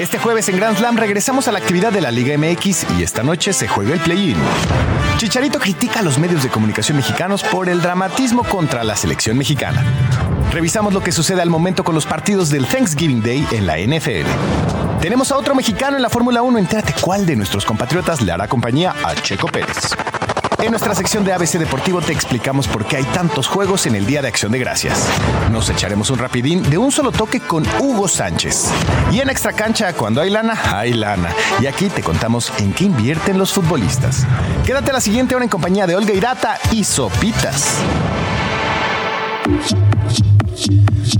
[0.00, 3.22] Este jueves en Grand Slam regresamos a la actividad de la Liga MX y esta
[3.22, 4.36] noche se juega el play-in.
[5.18, 9.84] Chicharito critica a los medios de comunicación mexicanos por el dramatismo contra la selección mexicana.
[10.52, 14.26] Revisamos lo que sucede al momento con los partidos del Thanksgiving Day en la NFL.
[15.02, 16.58] Tenemos a otro mexicano en la Fórmula 1.
[16.58, 19.94] Entérate cuál de nuestros compatriotas le hará compañía a Checo Pérez.
[20.62, 24.04] En nuestra sección de ABC Deportivo te explicamos por qué hay tantos juegos en el
[24.04, 25.06] Día de Acción de Gracias.
[25.50, 28.66] Nos echaremos un rapidín de un solo toque con Hugo Sánchez.
[29.10, 31.30] Y en Extra Cancha, cuando hay lana, hay lana.
[31.60, 34.26] Y aquí te contamos en qué invierten los futbolistas.
[34.66, 37.78] Quédate la siguiente hora en compañía de Olga Irata y Sopitas.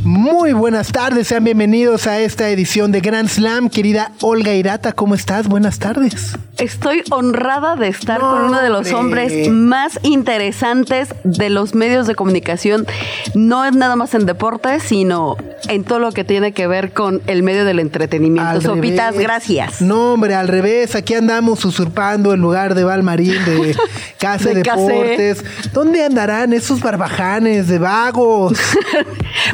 [0.03, 3.69] Muy buenas tardes, sean bienvenidos a esta edición de Grand Slam.
[3.69, 5.49] Querida Olga Irata, ¿cómo estás?
[5.49, 6.37] Buenas tardes.
[6.59, 9.25] Estoy honrada de estar No, con uno de los hombre.
[9.25, 12.87] hombres más interesantes de los medios de comunicación.
[13.35, 15.37] No es nada más en deportes, sino
[15.69, 18.51] en todo lo que tiene que ver con el medio del entretenimiento.
[18.51, 19.27] Al Sopitas, revés.
[19.27, 19.81] gracias.
[19.81, 20.95] No, hombre, al revés.
[20.95, 23.75] Aquí andamos usurpando el lugar de Valmarín, de
[24.19, 24.83] Casa De Casé.
[24.93, 25.45] Deportes.
[25.73, 28.59] ¿Dónde andarán esos barbajanes de vagos?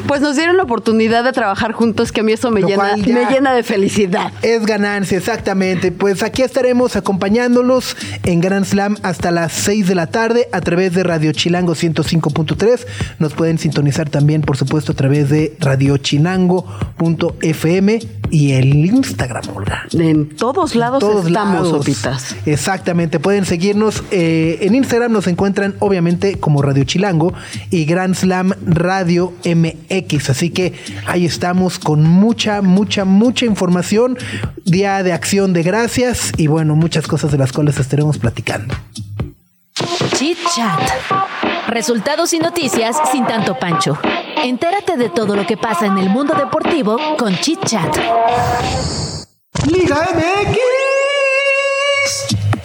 [0.07, 3.55] Pues nos dieron la oportunidad de trabajar juntos, que a mí eso me, llena, me
[3.55, 4.33] de felicidad.
[4.41, 5.93] Es ganancia, exactamente.
[5.93, 10.93] Pues aquí estaremos acompañándolos en Grand Slam hasta las 6 de la tarde a través
[10.93, 12.85] de Radio Chilango 105.3.
[13.19, 19.85] Nos pueden sintonizar también, por supuesto, a través de radiochilango.fm y el Instagram, Olga.
[19.93, 21.85] En todos lados todos estamos, lados.
[21.85, 22.35] Sopitas.
[22.45, 24.03] Exactamente, pueden seguirnos.
[24.11, 27.31] eh, en Instagram nos encuentran obviamente como Radio Chilango
[27.69, 30.16] y Grand Slam Radio MX.
[30.29, 30.73] Así que
[31.05, 34.17] ahí estamos con mucha, mucha, mucha información.
[34.65, 38.75] Día de acción de gracias y bueno, muchas cosas de las cuales estaremos platicando.
[40.15, 40.81] Chit Chat.
[41.67, 43.97] Resultados y noticias sin tanto pancho.
[44.43, 47.97] Entérate de todo lo que pasa en el mundo deportivo con Chit Chat.
[49.65, 51.06] Liga MX.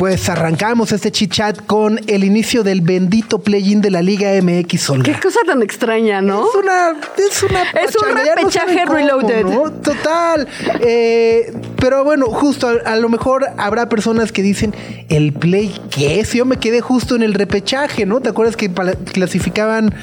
[0.03, 4.91] Pues arrancamos este chit chat con el inicio del bendito play-in de la Liga MX,
[4.91, 5.05] Olga.
[5.05, 6.45] Qué cosa tan extraña, ¿no?
[6.45, 6.91] Es una.
[7.17, 7.63] Es una.
[7.63, 9.45] Es un no repechaje reloaded.
[9.45, 9.71] ¿no?
[9.71, 10.49] Total.
[10.81, 14.75] Eh, pero bueno, justo a, a lo mejor habrá personas que dicen:
[15.09, 16.33] ¿el play qué es?
[16.33, 18.21] Yo me quedé justo en el repechaje, ¿no?
[18.21, 18.73] ¿Te acuerdas que
[19.13, 19.95] clasificaban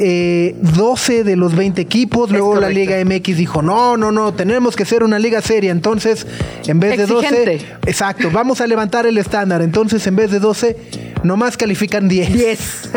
[0.00, 2.30] eh, 12 de los 20 equipos?
[2.30, 2.70] Luego la.
[2.70, 5.70] Liga MX dijo: no, no, no, tenemos que ser una liga seria.
[5.70, 6.26] Entonces,
[6.66, 7.26] en vez de 12.
[7.26, 7.66] Exigente.
[7.86, 9.60] Exacto, vamos a levantar el estándar.
[9.62, 10.76] Entonces, en vez de 12,
[11.22, 12.32] nomás califican 10.
[12.32, 12.90] 10.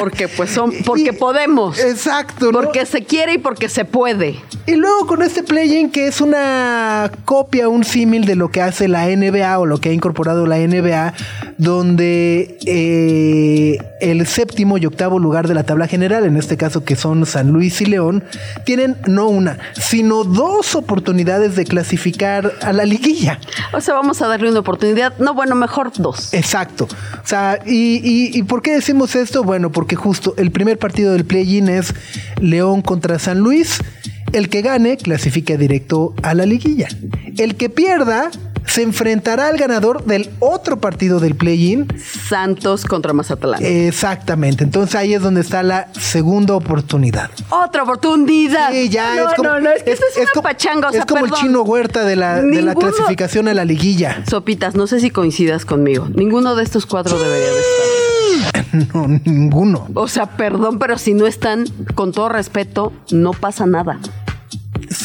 [0.00, 1.78] Porque pues son, porque Y- podemos.
[1.78, 2.52] Exacto, ¿no?
[2.60, 4.36] Porque se quiere y porque se puede.
[4.66, 8.88] Y luego con este play-in que es una copia, un símil de lo que hace
[8.88, 11.14] la NBA o lo que ha incorporado la NBA,
[11.58, 16.96] donde eh, el séptimo y octavo lugar de la tabla general, en este caso que
[16.96, 18.24] son San Luis y León,
[18.64, 23.40] tienen no una, sino dos oportunidades de clasificar a la liguilla.
[23.72, 25.12] O sea, vamos a darle una oportunidad.
[25.18, 26.32] No, bueno, mejor dos.
[26.32, 26.84] Exacto.
[26.84, 29.42] O sea, y, y- y por qué decimos esto?
[29.42, 31.92] Bueno, porque justo el primer partido del play-in es
[32.40, 33.78] León contra San Luis.
[34.32, 36.86] El que gane clasifica directo a la liguilla.
[37.38, 38.30] El que pierda
[38.66, 41.86] se enfrentará al ganador del otro partido del play-in.
[42.28, 43.64] Santos contra Mazatlán.
[43.64, 44.64] Exactamente.
[44.64, 47.30] Entonces ahí es donde está la segunda oportunidad.
[47.50, 48.70] Otra oportunidad.
[48.72, 50.88] Sí, ya no, es como, no, no, es que esto es, una como- pachanga.
[50.88, 51.38] O sea, es como perdón.
[51.38, 54.22] el chino huerta de la, de la clasificación a la liguilla.
[54.28, 56.08] Sopitas, no sé si coincidas conmigo.
[56.14, 57.88] Ninguno de estos cuatro debería de estar.
[58.94, 59.88] No, ninguno.
[59.94, 61.64] O sea, perdón, pero si no están,
[61.94, 63.98] con todo respeto, no pasa nada.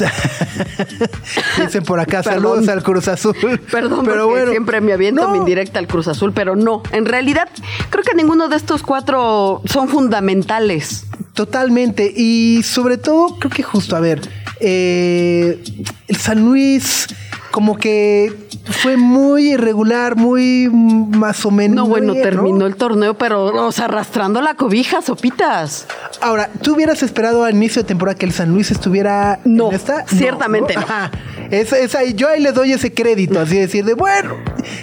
[1.58, 3.36] Dicen por acá, saludos al Cruz Azul.
[3.72, 4.52] Perdón, pero bueno.
[4.52, 6.84] siempre me aviento No, mi indirecta al Cruz Azul, pero no.
[6.92, 7.50] En realidad,
[7.90, 11.06] creo que ninguno de estos cuatro son fundamentales.
[11.34, 12.12] Totalmente.
[12.16, 14.22] Y sobre todo, creo que justo, a ver,
[14.60, 15.64] eh,
[16.08, 17.08] el San Luis
[17.54, 18.34] como que
[18.66, 21.76] fue muy irregular, muy más o menos.
[21.76, 22.30] No, bueno, bien, ¿no?
[22.32, 25.86] terminó el torneo, pero, o sea, arrastrando la cobija, sopitas.
[26.20, 29.76] Ahora, ¿tú hubieras esperado al inicio de temporada que el San Luis estuviera No, en
[29.76, 30.04] esta?
[30.08, 30.82] ciertamente no.
[30.82, 31.12] Ajá.
[31.52, 34.34] Es, es ahí, yo ahí le doy ese crédito, así decir, de bueno,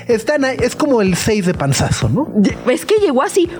[0.06, 2.32] están ahí, es como el 6 de panzazo, ¿no?
[2.70, 3.50] Es que llegó así.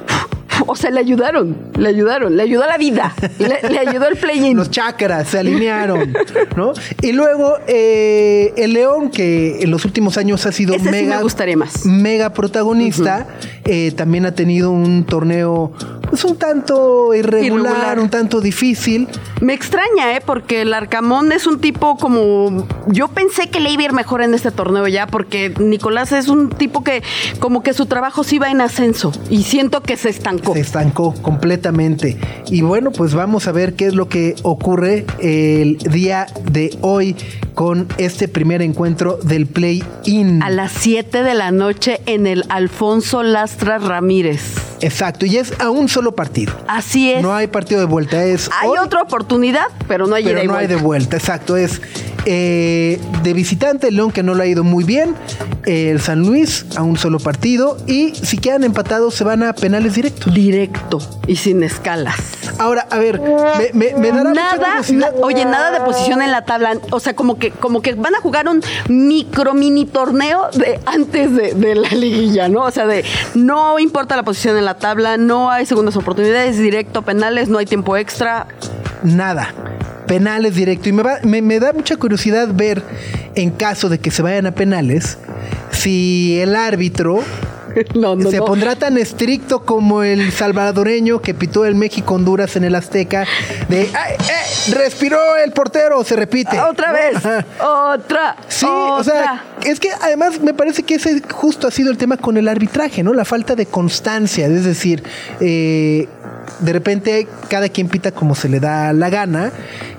[0.66, 4.56] O sea, le ayudaron, le ayudaron, le ayudó la vida, le, le ayudó el play-in.
[4.56, 6.12] Los chakras se alinearon,
[6.56, 6.72] ¿no?
[7.02, 11.16] Y luego eh, el León, que en los últimos años ha sido Ese sí mega,
[11.16, 11.84] me gustaría más.
[11.86, 13.26] mega protagonista,
[13.64, 15.72] eh, también ha tenido un torneo
[16.10, 18.00] pues un tanto irregular, Irregular.
[18.00, 19.08] un tanto difícil.
[19.40, 20.20] Me extraña, ¿eh?
[20.24, 22.66] Porque el Arcamón es un tipo como...
[22.88, 26.28] Yo pensé que le iba a ir mejor en este torneo ya, porque Nicolás es
[26.28, 27.02] un tipo que
[27.38, 30.52] como que su trabajo sí va en ascenso y siento que se estancó.
[30.54, 32.18] Se estancó completamente.
[32.48, 37.16] Y bueno, pues vamos a ver qué es lo que ocurre el día de hoy
[37.54, 40.42] con este primer encuentro del play-in.
[40.42, 44.54] A las 7 de la noche en el Alfonso Lastra Ramírez.
[44.80, 46.52] Exacto, y es a un solo partido.
[46.67, 47.23] Así es.
[47.23, 50.47] No hay partido de vuelta, es hay hoy, otra oportunidad, pero no hay pero y
[50.47, 51.17] no hay de vuelta.
[51.17, 51.81] Exacto, es
[52.26, 55.14] eh, de visitante el León que no lo ha ido muy bien,
[55.64, 59.94] el San Luis a un solo partido y si quedan empatados se van a penales
[59.94, 60.32] directos.
[60.35, 62.17] Directo y sin escalas.
[62.58, 66.44] Ahora, a ver, me, me, me dará Nada, na- oye, nada de posición en la
[66.44, 66.79] tabla.
[66.91, 71.35] O sea, como que, como que van a jugar un micro mini torneo de antes
[71.35, 72.62] de, de la liguilla, ¿no?
[72.64, 73.05] O sea, de
[73.35, 77.66] no importa la posición en la tabla, no hay segundas oportunidades, directo, penales, no hay
[77.66, 78.46] tiempo extra.
[79.02, 79.52] nada.
[80.06, 80.88] Penales directo.
[80.88, 82.82] Y me, va- me, me da mucha curiosidad ver,
[83.37, 85.19] en caso de que se vayan a penales,
[85.70, 87.20] si el árbitro
[87.94, 88.46] No, no, se no.
[88.46, 93.25] pondrá tan estricto como el salvadoreño que pitó el México-Honduras en el Azteca,
[93.69, 96.58] de "Ay, eh, respiró el portero, se repite.
[96.60, 97.16] Otra vez,
[97.60, 98.34] otra.
[98.48, 102.16] Sí, o sea, es que además me parece que ese justo ha sido el tema
[102.16, 103.12] con el arbitraje, ¿no?
[103.12, 105.02] La falta de constancia, es decir,
[105.40, 106.08] eh,
[106.60, 109.52] de repente cada quien pita como se le da la gana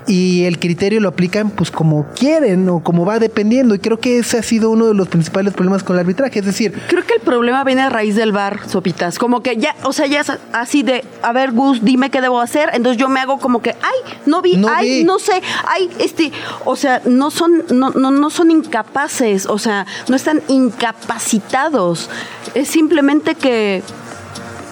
[0.06, 4.18] y el criterio lo aplican pues como quieren o como va dependiendo y creo que
[4.18, 7.14] ese ha sido uno de los principales problemas con el arbitraje, es decir, Creo que
[7.14, 9.18] el problema viene a raíz del bar, Sopitas.
[9.18, 12.40] Como que ya, o sea, ya es así de, a ver, Gus, dime qué debo
[12.40, 12.70] hacer.
[12.72, 15.04] Entonces yo me hago como que, ay, no vi, No ay, vi.
[15.04, 16.32] no sé, ay, este,
[16.64, 22.10] o sea, no son, no, no, no son incapaces, o sea, no están incapacitados.
[22.54, 23.82] Es simplemente que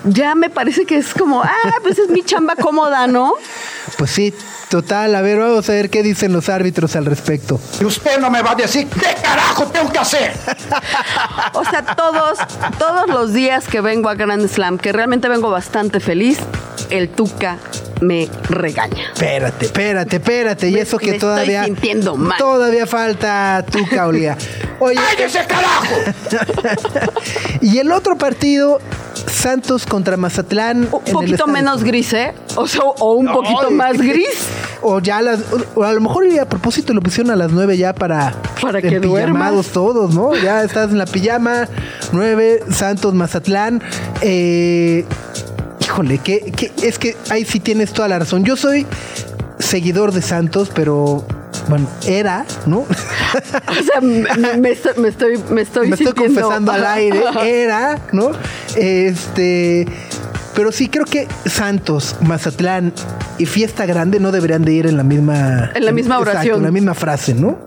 [0.05, 3.35] ya me parece que es como, ah, pues es mi chamba cómoda, ¿no?
[3.99, 4.33] pues sí,
[4.71, 7.61] total, a ver, vamos a ver qué dicen los árbitros al respecto.
[7.81, 10.33] Y usted no me va a decir qué carajo tengo que hacer.
[11.53, 12.39] O sea, todos,
[12.79, 16.39] todos los días que vengo a Grand Slam, que realmente vengo bastante feliz,
[16.91, 17.59] el Tuca
[18.01, 19.13] me regaña.
[19.13, 20.69] Espérate, espérate, espérate.
[20.69, 21.65] Y Me- eso que me estoy todavía.
[21.65, 22.39] sintiendo mal.
[22.39, 24.37] Todavía falta tu Caulia.
[24.79, 25.85] Oye, ¡Cállese, carajo!
[27.61, 28.81] y el otro partido,
[29.31, 30.89] Santos contra Mazatlán.
[30.91, 32.33] Un en el poquito menos gris, ¿eh?
[32.57, 33.75] O sea, o un poquito Ay.
[33.75, 34.47] más gris.
[34.83, 35.41] O ya a las.
[35.75, 38.33] O a lo mejor a propósito lo pusieron a las 9 ya para.
[38.63, 39.67] Para que duermas.
[39.69, 40.35] todos, ¿no?
[40.35, 41.69] Ya estás en la pijama.
[42.13, 43.83] 9, Santos, Mazatlán.
[44.23, 45.05] Eh,
[45.91, 48.45] híjole, que, que es que ahí sí tienes toda la razón.
[48.45, 48.87] Yo soy
[49.59, 51.25] seguidor de Santos, pero.
[51.69, 52.79] Bueno, era, ¿no?
[53.69, 57.23] O sea, me, me estoy, me estoy, me estoy me estoy sintiendo- confesando al aire,
[57.45, 58.31] era, ¿no?
[58.77, 59.87] Este,
[60.55, 62.93] pero sí creo que Santos, Mazatlán
[63.39, 66.57] y Fiesta Grande no deberían de ir en la misma En la misma Exacto, oración.
[66.59, 67.59] en la misma frase, ¿no?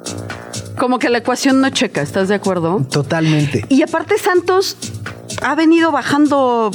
[0.77, 2.85] Como que la ecuación no checa, ¿estás de acuerdo?
[2.91, 3.65] Totalmente.
[3.69, 4.75] Y aparte Santos
[5.41, 6.71] ha venido bajando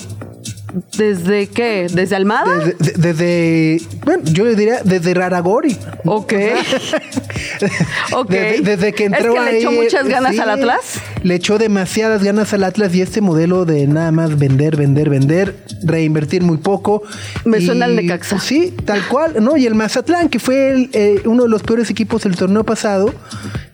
[0.96, 1.86] desde qué?
[1.90, 2.56] ¿Desde Almada?
[2.58, 5.76] Desde, de- desde- bueno, yo le diría desde Raragori.
[6.04, 6.32] Ok.
[8.12, 8.30] Ok.
[8.30, 11.00] Desde, desde que ¿Es entró que le echó muchas ganas sí, al Atlas?
[11.22, 15.56] Le echó demasiadas ganas al Atlas y este modelo de nada más vender, vender, vender,
[15.82, 17.02] reinvertir muy poco.
[17.44, 18.36] Me Y, suena al Necaxa.
[18.36, 19.56] pues, sí, tal cual, ¿no?
[19.56, 23.12] Y el Mazatlán, que fue el, eh, uno de los peores equipos del torneo pasado,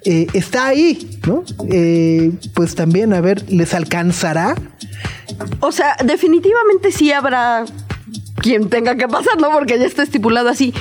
[0.04, 1.44] eh, está ahí, ¿no?
[1.70, 4.54] Eh, pues también, a ver, ¿les alcanzará?
[5.60, 7.64] O sea, definitivamente sí habrá
[8.36, 10.74] quien tenga que pasarlo porque ya está estipulado así.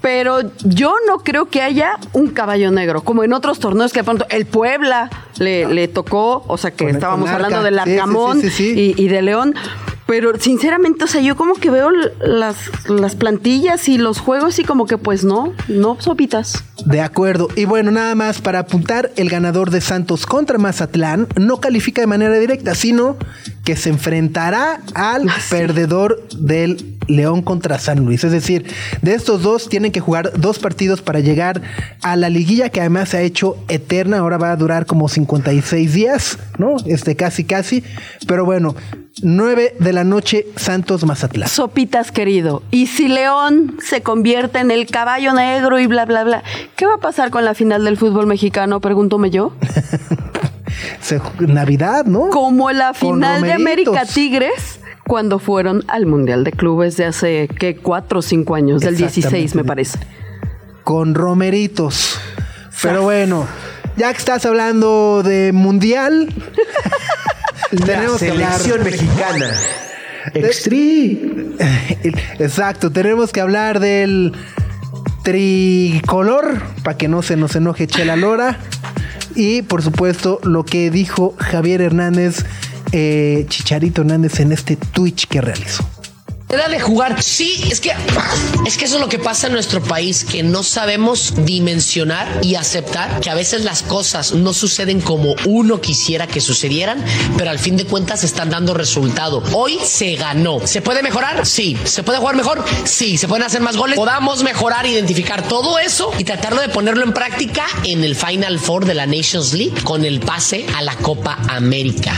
[0.00, 4.04] Pero yo no creo que haya un caballo negro, como en otros torneos que de
[4.04, 8.40] pronto el Puebla le, le tocó, o sea que Con- estábamos hablando del sí, Arcamón
[8.40, 8.94] sí, sí.
[8.96, 9.54] Y, y de León.
[10.08, 12.56] Pero sinceramente, o sea, yo como que veo las,
[12.88, 16.64] las plantillas y los juegos y como que pues no, no sopitas.
[16.86, 17.48] De acuerdo.
[17.56, 22.06] Y bueno, nada más para apuntar, el ganador de Santos contra Mazatlán no califica de
[22.06, 23.18] manera directa, sino
[23.64, 25.48] que se enfrentará al Ah, sí.
[25.50, 28.24] perdedor del León contra San Luis.
[28.24, 28.64] Es decir,
[29.02, 31.60] de estos dos tienen que jugar dos partidos para llegar
[32.02, 34.18] a la liguilla que además se ha hecho eterna.
[34.20, 36.76] Ahora va a durar como 56 días, ¿no?
[36.86, 37.82] Este casi casi.
[38.26, 38.74] Pero bueno,
[39.22, 41.48] 9 de la noche, Santos Mazatlán.
[41.48, 42.62] Sopitas, querido.
[42.70, 46.42] Y si León se convierte en el caballo negro y bla, bla, bla,
[46.76, 48.80] ¿qué va a pasar con la final del fútbol mexicano?
[48.80, 49.52] Pregúntome yo.
[51.40, 52.28] Navidad, ¿no?
[52.30, 53.52] Como la final de.
[53.52, 57.76] América Tigres cuando fueron al Mundial de Clubes de hace, ¿qué?
[57.76, 59.98] Cuatro o cinco años, del 16 me parece.
[60.84, 62.20] Con Romeritos.
[62.82, 63.46] Pero bueno,
[63.96, 66.28] ya que estás hablando de Mundial,
[67.70, 68.58] tenemos que hablar.
[68.58, 69.50] selección mexicana.
[70.34, 71.56] Extri.
[72.38, 74.32] Exacto, tenemos que hablar del
[75.22, 78.58] tricolor, para que no se nos enoje Chela Lora.
[79.34, 82.44] Y por supuesto, lo que dijo Javier Hernández,
[82.92, 85.88] eh, Chicharito Hernández, en este Twitch que realizó.
[86.50, 87.22] Era de jugar.
[87.22, 87.92] Sí, es que
[88.64, 92.54] es que eso es lo que pasa en nuestro país, que no sabemos dimensionar y
[92.54, 97.04] aceptar que a veces las cosas no suceden como uno quisiera que sucedieran,
[97.36, 99.42] pero al fin de cuentas están dando resultado.
[99.52, 100.66] Hoy se ganó.
[100.66, 101.44] ¿Se puede mejorar?
[101.44, 101.76] Sí.
[101.84, 102.64] ¿Se puede jugar mejor?
[102.84, 103.18] Sí.
[103.18, 103.96] ¿Se pueden hacer más goles?
[103.96, 108.86] Podamos mejorar, identificar todo eso y tratarlo de ponerlo en práctica en el Final Four
[108.86, 112.14] de la Nations League con el pase a la Copa América.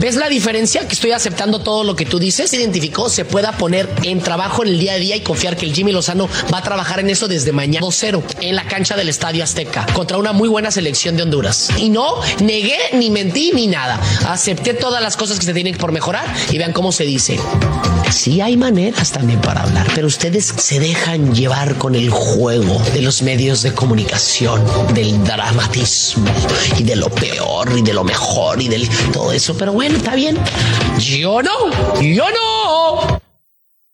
[0.00, 0.88] ¿Ves la diferencia?
[0.88, 2.48] Que estoy aceptando todo lo que tú dices.
[2.48, 5.66] Se identificó, se pueda poner en trabajo en el día a día y confiar que
[5.66, 9.10] el Jimmy Lozano va a trabajar en eso desde mañana 2-0 en la cancha del
[9.10, 11.68] Estadio Azteca contra una muy buena selección de Honduras.
[11.76, 14.00] Y no negué, ni mentí, ni nada.
[14.26, 17.38] Acepté todas las cosas que se tienen por mejorar y vean cómo se dice.
[18.10, 23.02] Sí hay maneras también para hablar, pero ustedes se dejan llevar con el juego de
[23.02, 24.64] los medios de comunicación,
[24.94, 26.24] del dramatismo
[26.76, 29.56] y de lo peor y de lo mejor y del todo eso.
[29.56, 30.36] Pero bueno, está bien.
[30.98, 33.20] Yo no, yo no.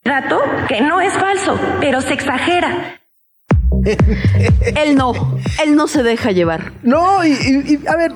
[0.04, 0.38] Dato
[0.68, 3.00] que no es falso, pero se exagera.
[4.76, 5.12] Él no,
[5.62, 6.72] él no se deja llevar.
[6.82, 8.12] No, y, y- y, a ver,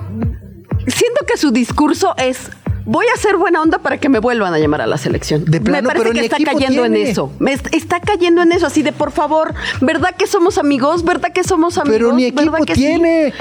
[0.86, 2.50] Siento que su discurso es
[2.90, 5.44] voy a hacer buena onda para que me vuelvan a llamar a la selección.
[5.44, 7.32] De plano, me parece pero que está cayendo en eso.
[7.38, 11.04] Me est- está cayendo en eso así de por favor, ¿verdad que somos amigos?
[11.04, 11.96] ¿Verdad que somos amigos?
[11.98, 12.80] pero ni ¿Verdad equipo que sí?
[12.80, 13.32] tiene.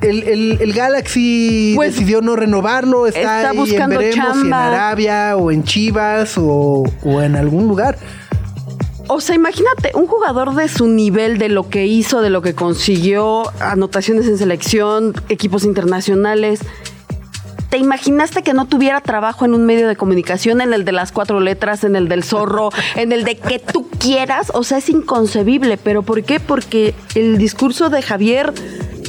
[0.00, 3.06] El, el- el Galaxy Pues, decidió no renovarlo.
[3.06, 4.52] Está, está ahí en buscando veremos si en.
[4.54, 7.98] Arabia o en Chivas o, o en algún lugar.
[9.08, 12.54] O sea, imagínate, un jugador de su nivel, de lo que hizo, de lo que
[12.54, 16.60] consiguió, anotaciones en selección, equipos internacionales.
[17.74, 21.10] ¿Te imaginaste que no tuviera trabajo en un medio de comunicación, en el de las
[21.10, 24.52] cuatro letras, en el del zorro, en el de que tú quieras?
[24.54, 25.76] O sea, es inconcebible.
[25.76, 26.38] ¿Pero por qué?
[26.38, 28.52] Porque el discurso de Javier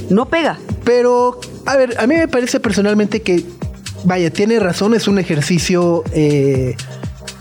[0.09, 0.57] no pega.
[0.83, 3.45] Pero, a ver, a mí me parece personalmente que,
[4.03, 6.75] vaya, tiene razón, es un ejercicio eh,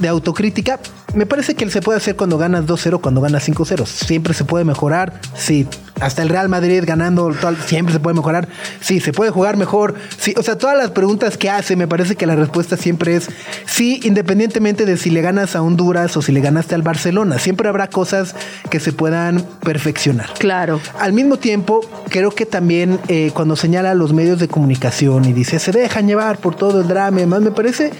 [0.00, 0.78] de autocrítica.
[1.14, 3.86] Me parece que se puede hacer cuando ganas 2-0, cuando ganas 5-0.
[3.86, 5.20] Siempre se puede mejorar.
[5.36, 5.68] Sí,
[6.00, 8.48] hasta el Real Madrid ganando, tal, siempre se puede mejorar.
[8.80, 9.94] Sí, se puede jugar mejor.
[10.18, 13.28] Sí, o sea, todas las preguntas que hace, me parece que la respuesta siempre es
[13.64, 17.38] sí, independientemente de si le ganas a Honduras o si le ganaste al Barcelona.
[17.38, 18.34] Siempre habrá cosas
[18.70, 20.30] que se puedan perfeccionar.
[20.38, 20.80] Claro.
[20.98, 25.32] Al mismo tiempo, creo que también eh, cuando señala a los medios de comunicación y
[25.32, 27.92] dice se dejan llevar por todo el drama y demás, me parece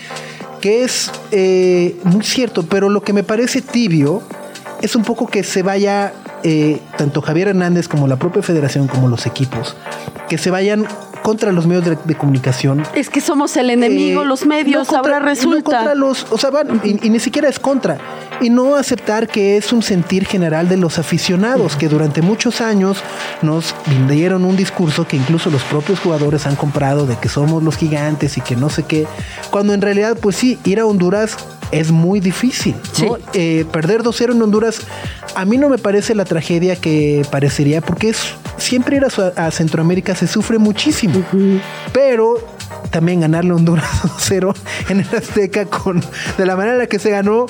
[0.61, 4.23] que es eh, muy cierto, pero lo que me parece tibio
[4.83, 9.09] es un poco que se vaya, eh, tanto Javier Hernández como la propia federación, como
[9.09, 9.77] los equipos,
[10.29, 10.87] que se vayan
[11.25, 12.83] contra los medios de, de comunicación.
[12.95, 15.63] Es que somos el enemigo, Eh, los medios, no contra- ahora no resulta.
[15.79, 17.97] contra los, o sea, van, y, y ni siquiera es contra.
[18.43, 22.99] Y no aceptar que es un sentir general de los aficionados, que durante muchos años
[23.41, 23.75] nos
[24.11, 28.37] dieron un discurso que incluso los propios jugadores han comprado de que somos los gigantes
[28.37, 29.07] y que no sé qué,
[29.51, 31.37] cuando en realidad, pues sí, ir a Honduras
[31.71, 32.75] es muy difícil.
[32.75, 33.17] ¿no?
[33.17, 33.23] Sí.
[33.33, 34.81] Eh, perder 2-0 en Honduras,
[35.35, 38.19] a mí no me parece la tragedia que parecería, porque es
[38.59, 41.25] siempre ir a, Centroamérica se sufre muchísimo.
[41.93, 42.54] Pero
[42.95, 44.55] también ganarle a Honduras 2-0
[44.89, 46.01] en el Azteca con
[46.39, 47.47] de la manera en la que se ganó,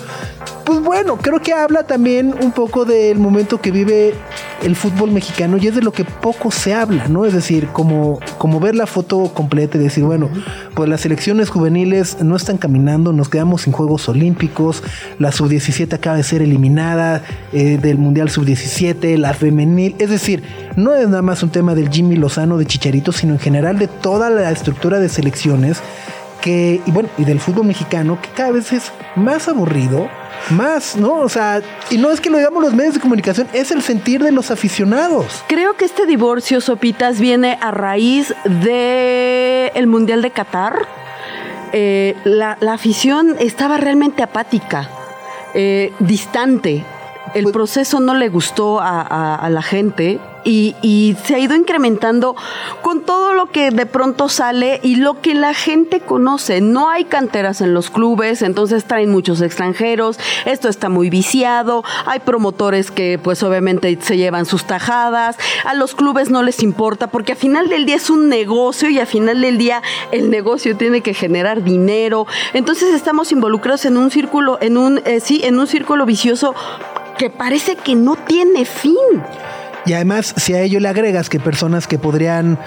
[0.64, 4.14] pues bueno, creo que habla también un poco del momento que vive
[4.62, 7.26] el fútbol mexicano y es de lo que poco se habla, ¿no?
[7.26, 10.30] Es decir, como, como ver la foto completa y decir, bueno,
[10.74, 14.82] pues las selecciones juveniles no están caminando, nos quedamos sin Juegos Olímpicos,
[15.18, 17.22] la sub-17 acaba de ser eliminada
[17.52, 20.42] eh, del Mundial sub-17, la femenil, es decir,
[20.76, 23.88] no es nada más un tema del Jimmy Lozano de Chicharito, sino en general de
[23.88, 25.80] toda la estructura de selecciones
[26.40, 30.08] que, y bueno, y del fútbol mexicano, que cada vez es más aburrido,
[30.50, 31.14] más, ¿no?
[31.20, 34.22] O sea, y no es que lo digamos los medios de comunicación, es el sentir
[34.22, 35.42] de los aficionados.
[35.48, 40.74] Creo que este divorcio, Sopitas, viene a raíz de el Mundial de Qatar.
[41.72, 44.88] Eh, la, la afición estaba realmente apática,
[45.54, 46.84] eh, distante.
[47.32, 51.38] El Pues- proceso no le gustó a, a- a la gente y, y se ha
[51.38, 52.36] ido incrementando
[52.82, 56.60] con todo lo que de pronto sale y lo que la gente conoce.
[56.60, 62.20] No hay canteras en los clubes, entonces traen muchos extranjeros, esto está muy viciado, hay
[62.20, 67.32] promotores que pues obviamente se llevan sus tajadas, a los clubes no les importa porque
[67.32, 69.82] al final del día es un negocio y al final del día
[70.12, 72.26] el negocio tiene que generar dinero.
[72.52, 76.54] Entonces estamos involucrados en un círculo, en un, eh, sí, en un círculo vicioso
[77.18, 78.94] que parece que no tiene fin.
[79.86, 82.58] Y además, si a ello le agregas que personas que podrían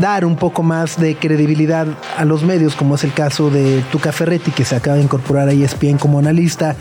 [0.00, 1.86] dar un poco más de credibilidad
[2.16, 5.48] a los medios, como es el caso de Tuca Ferretti, que se acaba de incorporar
[5.48, 6.74] a ESPN como analista,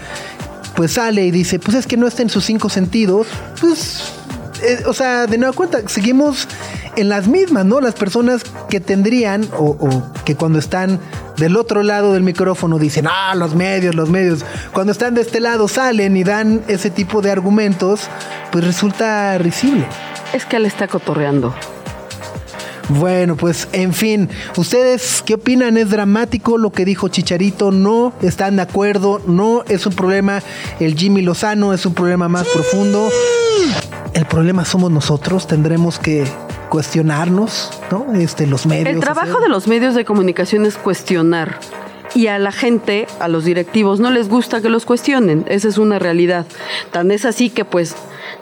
[0.75, 3.27] pues sale y dice, pues es que no está en sus cinco sentidos,
[3.60, 4.13] pues,
[4.64, 6.48] eh, o sea, de nueva cuenta, seguimos
[6.96, 7.80] en las mismas, ¿no?
[7.80, 11.00] Las personas que tendrían o, o, que cuando están
[11.38, 15.40] del otro lado del micrófono dicen, ah, los medios, los medios, cuando están de este
[15.40, 18.02] lado salen y dan ese tipo de argumentos,
[18.52, 19.86] pues resulta risible.
[20.34, 21.54] Es que él está cotorreando.
[22.90, 25.76] Bueno, pues en fin, ¿ustedes qué opinan?
[25.78, 27.72] ¿Es dramático lo que dijo Chicharito?
[27.72, 28.14] ¿No?
[28.22, 29.22] ¿Están de acuerdo?
[29.28, 29.64] ¿No?
[29.68, 30.42] ¿Es un problema
[30.80, 31.74] el Jimmy Lozano?
[31.74, 33.10] ¿Es un problema más profundo?
[34.14, 36.26] El problema somos nosotros, tendremos que
[36.70, 38.14] cuestionarnos, ¿no?
[38.14, 38.88] Este, los medios.
[38.88, 39.44] El trabajo hacer...
[39.44, 41.60] de los medios de comunicación es cuestionar.
[42.16, 45.46] Y a la gente, a los directivos, no les gusta que los cuestionen.
[45.50, 46.46] Esa es una realidad.
[46.92, 47.96] Tan es así que pues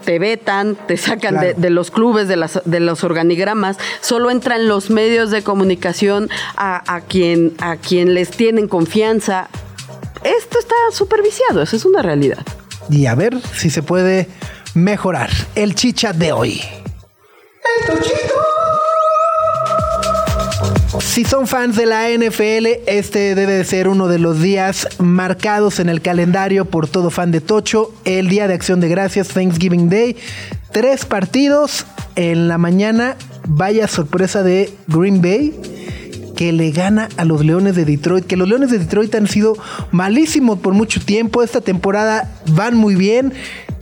[0.05, 1.47] te vetan, te sacan claro.
[1.47, 6.29] de, de, los clubes, de, las, de los organigramas, solo entran los medios de comunicación
[6.55, 9.49] a, a, quien, a quien les tienen confianza.
[10.23, 12.45] Esto está superviciado, esa es una realidad.
[12.89, 14.27] Y a ver si se puede
[14.75, 15.31] mejorar.
[15.55, 16.61] El chicha de hoy.
[17.79, 18.35] ¡El tochito!
[20.99, 25.79] Si son fans de la NFL, este debe de ser uno de los días marcados
[25.79, 29.89] en el calendario por todo fan de Tocho, el Día de Acción de Gracias, Thanksgiving
[29.89, 30.17] Day.
[30.71, 31.85] Tres partidos
[32.17, 33.15] en la mañana,
[33.47, 35.57] vaya sorpresa de Green Bay
[36.35, 39.55] que le gana a los Leones de Detroit, que los Leones de Detroit han sido
[39.91, 43.33] malísimos por mucho tiempo, esta temporada van muy bien,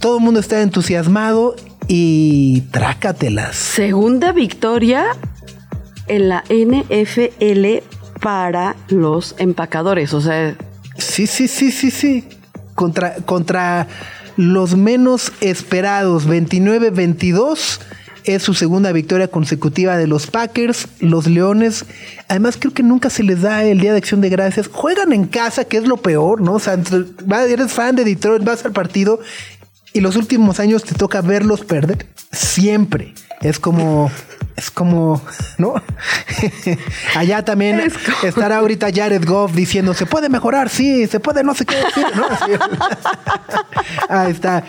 [0.03, 1.55] todo el mundo está entusiasmado
[1.87, 3.55] y trácatelas.
[3.55, 5.05] Segunda victoria
[6.09, 7.87] en la NFL
[8.19, 10.57] para los empacadores, o sea...
[10.97, 12.27] Sí, sí, sí, sí, sí.
[12.75, 13.87] Contra, contra
[14.35, 17.79] los menos esperados, 29-22
[18.25, 21.85] es su segunda victoria consecutiva de los Packers, los Leones.
[22.27, 24.67] Además, creo que nunca se les da el Día de Acción de Gracias.
[24.67, 26.53] Juegan en casa, que es lo peor, ¿no?
[26.53, 26.77] O sea,
[27.47, 29.19] eres fan de Detroit, vas al partido
[29.93, 32.07] y los últimos años te toca verlos perder.
[32.31, 33.13] Siempre.
[33.41, 34.11] Es como.
[34.55, 35.19] Es como,
[35.57, 35.73] ¿no?
[37.15, 38.17] Allá también es como...
[38.21, 42.05] estará ahorita Jared Goff diciendo, se puede mejorar, sí, se puede, no sé qué decir,
[42.15, 42.27] ¿no?
[44.09, 44.63] Ahí está.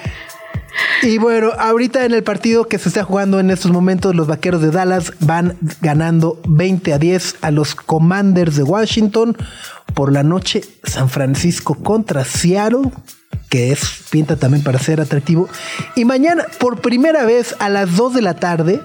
[1.03, 4.63] Y bueno, ahorita en el partido que se está jugando en estos momentos, los vaqueros
[4.63, 9.37] de Dallas van ganando 20 a 10 a los Commanders de Washington.
[9.93, 12.91] Por la noche, San Francisco contra Seattle,
[13.55, 15.49] que es pinta también para ser atractivo.
[15.95, 18.81] Y mañana, por primera vez a las 2 de la tarde,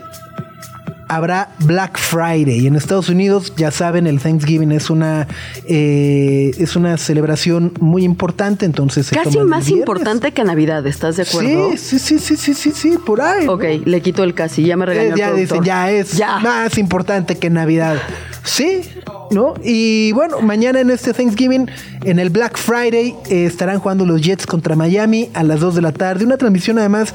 [1.07, 2.59] habrá Black Friday.
[2.59, 5.27] Y en Estados Unidos, ya saben, el Thanksgiving es una
[5.65, 8.67] eh, es una celebración muy importante.
[8.67, 10.85] Entonces casi más importante que Navidad.
[10.85, 11.71] ¿Estás de acuerdo?
[11.75, 13.47] Sí, sí, sí, sí, sí, sí, por ahí.
[13.47, 13.85] Ok, ¿no?
[13.85, 14.63] le quito el casi.
[14.63, 15.15] Ya me regañó.
[15.15, 16.37] Eh, ya dicen, ya es ya.
[16.37, 17.97] más importante que Navidad.
[18.43, 18.81] Sí,
[19.31, 19.53] ¿no?
[19.63, 21.69] Y bueno, mañana en este Thanksgiving,
[22.03, 25.81] en el Black Friday, eh, estarán jugando los Jets contra Miami a las 2 de
[25.81, 26.25] la tarde.
[26.25, 27.13] Una transmisión además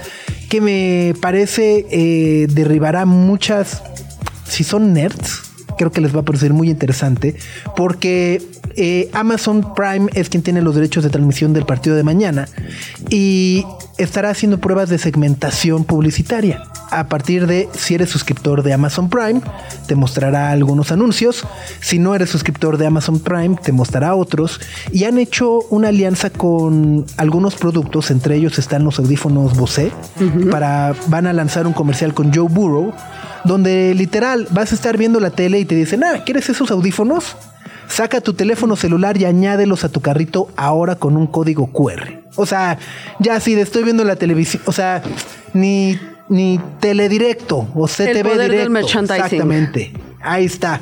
[0.48, 3.83] que me parece eh, derribará muchas,
[4.46, 5.42] si son nerds,
[5.77, 7.37] creo que les va a parecer muy interesante,
[7.77, 8.42] porque
[8.77, 12.48] eh, Amazon Prime es quien tiene los derechos de transmisión del partido de mañana
[13.11, 13.64] y
[13.99, 16.63] estará haciendo pruebas de segmentación publicitaria.
[16.91, 19.41] A partir de si eres suscriptor de Amazon Prime,
[19.87, 21.45] te mostrará algunos anuncios.
[21.81, 24.61] Si no eres suscriptor de Amazon Prime, te mostrará otros.
[24.93, 30.23] Y han hecho una alianza con algunos productos, entre ellos están los audífonos Bose, uh
[30.23, 30.51] -huh.
[30.51, 32.93] para van a lanzar un comercial con Joe Burrow,
[33.45, 37.37] donde literal vas a estar viendo la tele y te dicen, ah, ¿quieres esos audífonos?
[37.88, 42.25] Saca tu teléfono celular y añádelos a tu carrito ahora con un código QR.
[42.37, 42.79] O sea,
[43.18, 45.03] ya si estoy viendo la televisión, o sea,
[45.53, 48.57] ni ni teledirecto o CTV El poder directo.
[48.57, 49.25] Del merchandising.
[49.25, 49.92] Exactamente.
[50.20, 50.81] Ahí está.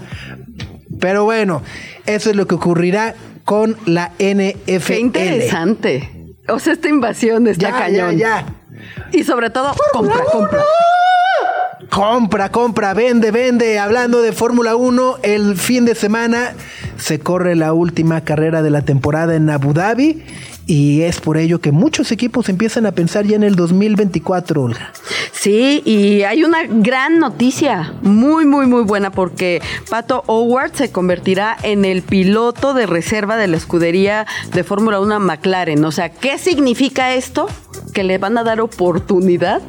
[1.01, 1.63] Pero bueno,
[2.07, 4.87] eso es lo que ocurrirá con la NFL.
[4.87, 6.35] Qué interesante.
[6.49, 8.17] O sea, esta invasión está ya, cañón.
[8.17, 8.47] Ya, ya.
[9.13, 10.63] Y sobre todo, compra, compra.
[11.91, 13.79] Compra, compra, vende, vende.
[13.79, 16.55] Hablando de Fórmula 1, el fin de semana
[17.03, 20.23] se corre la última carrera de la temporada en Abu Dhabi
[20.67, 24.93] Y es por ello que muchos equipos empiezan a pensar ya en el 2024, Olga.
[25.33, 29.61] Sí, y hay una gran noticia, muy, muy, muy buena, porque
[29.91, 35.19] Pato Howard se convertirá en el piloto de reserva de la escudería de Fórmula 1
[35.19, 35.85] McLaren.
[35.85, 37.49] O sea, ¿qué significa esto?
[37.93, 39.61] Que le van a dar oportunidad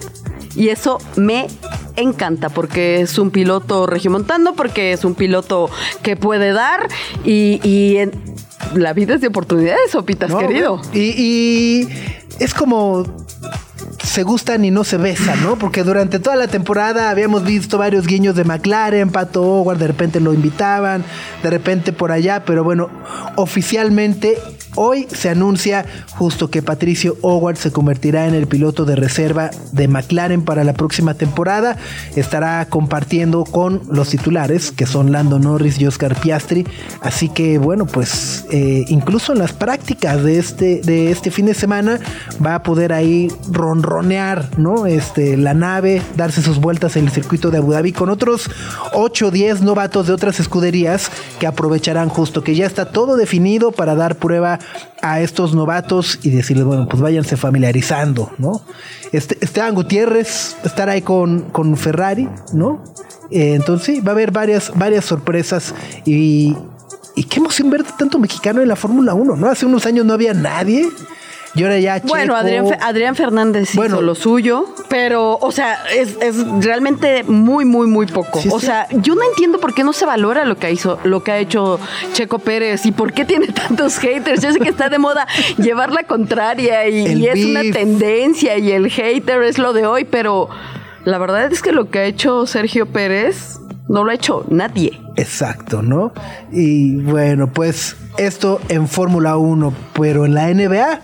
[0.55, 1.47] y eso me
[1.95, 5.69] encanta porque es un piloto regiomontano, porque es un piloto
[6.01, 6.87] que puede dar
[7.23, 8.11] y, y en,
[8.73, 10.81] la vida es de oportunidades, Sopitas, No, querido.
[10.93, 11.89] Y, y
[12.39, 13.05] es como
[14.03, 15.57] se gustan y no se besan, ¿no?
[15.57, 20.19] Porque durante toda la temporada habíamos visto varios guiños de McLaren, Pato Howard, de repente
[20.19, 21.03] lo invitaban,
[21.41, 22.89] de repente por allá, pero bueno,
[23.35, 24.37] oficialmente
[24.75, 25.85] hoy se anuncia
[26.17, 30.73] justo que Patricio Howard se convertirá en el piloto de reserva de McLaren para la
[30.73, 31.77] próxima temporada.
[32.15, 36.65] Estará compartiendo con los titulares, que son Lando Norris y Oscar Piastri.
[37.01, 41.53] Así que bueno, pues eh, incluso en las prácticas de este, de este fin de
[41.53, 41.99] semana
[42.43, 44.85] va a poder ahí ronronear, ¿no?
[44.85, 48.49] Este, la nave, darse sus vueltas en el circuito de Abu Dhabi con otros
[48.93, 51.09] 8 o 10 novatos de otras escuderías
[51.39, 54.59] que aprovecharán justo que ya está todo definido para dar prueba
[55.01, 58.61] a estos novatos y decirles, bueno, pues váyanse familiarizando, ¿no?
[59.11, 62.83] Este, Esteban Gutiérrez estar ahí con, con Ferrari, ¿no?
[63.29, 65.73] Eh, entonces sí, va a haber varias, varias sorpresas
[66.05, 66.55] y,
[67.15, 69.47] y qué emoción ver tanto mexicano en la Fórmula 1, ¿no?
[69.47, 70.89] Hace unos años no había nadie.
[71.55, 73.95] Y ahora ya Bueno, Checo- Adrián, Fe- Adrián Fernández Bueno.
[73.97, 78.39] hizo lo suyo, pero, o sea, es, es realmente muy, muy, muy poco.
[78.41, 78.65] Sí, o sí.
[78.65, 81.37] sea, yo no entiendo por qué no se valora lo que hizo, lo que ha
[81.37, 81.79] hecho
[82.13, 84.41] Checo Pérez y por qué tiene tantos haters.
[84.41, 88.89] Yo sé que está de moda llevar la contraria y, es una tendencia y el
[88.89, 90.49] hater es lo de hoy, pero
[91.05, 94.99] la verdad es que lo que ha hecho Sergio Pérez no lo ha hecho nadie.
[95.17, 96.13] Exacto, ¿no?
[96.51, 101.01] Y bueno, pues esto en Fórmula 1, pero en la NBA,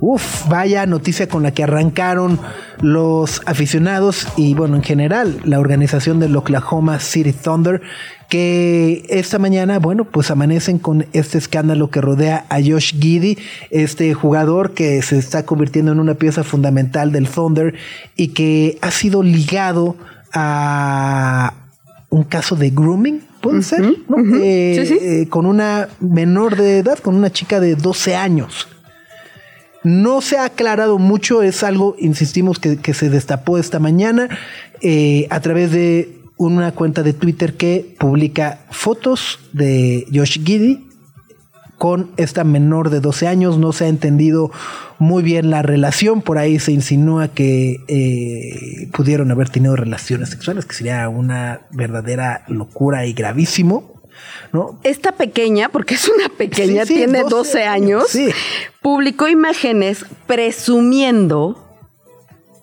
[0.00, 2.38] uff, vaya noticia con la que arrancaron
[2.80, 7.82] los aficionados y bueno, en general, la organización del Oklahoma City Thunder,
[8.28, 13.36] que esta mañana, bueno, pues amanecen con este escándalo que rodea a Josh Giddy,
[13.70, 17.74] este jugador que se está convirtiendo en una pieza fundamental del Thunder
[18.16, 19.96] y que ha sido ligado
[20.32, 21.54] a
[22.08, 24.16] un caso de grooming, puede ser, ¿no?
[24.42, 24.98] Eh, Sí, sí.
[25.00, 28.68] eh, con una menor de edad, con una chica de 12 años.
[29.82, 34.28] No se ha aclarado mucho, es algo, insistimos, que, se destapó esta mañana
[34.82, 40.88] eh, a través de una cuenta de Twitter que publica fotos de Josh Giddy
[41.76, 43.56] con esta menor de 12 años.
[43.58, 44.50] No se ha entendido
[44.98, 46.20] muy bien la relación.
[46.20, 52.44] Por ahí se insinúa que eh, pudieron haber tenido relaciones sexuales, que sería una verdadera
[52.48, 53.99] locura y gravísimo.
[54.52, 54.78] ¿No?
[54.82, 58.30] Esta pequeña, porque es una pequeña, Sí, sí, tiene 12 12 años, sí.
[58.82, 61.66] publicó imágenes presumiendo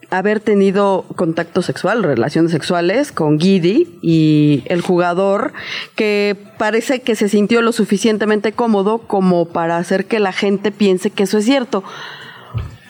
[0.10, 5.54] haber tenido contacto sexual, relaciones sexuales con Giddy y el jugador
[5.96, 11.10] que parece que se sintió lo suficientemente cómodo como para hacer que la gente piense
[11.10, 11.84] que eso es cierto.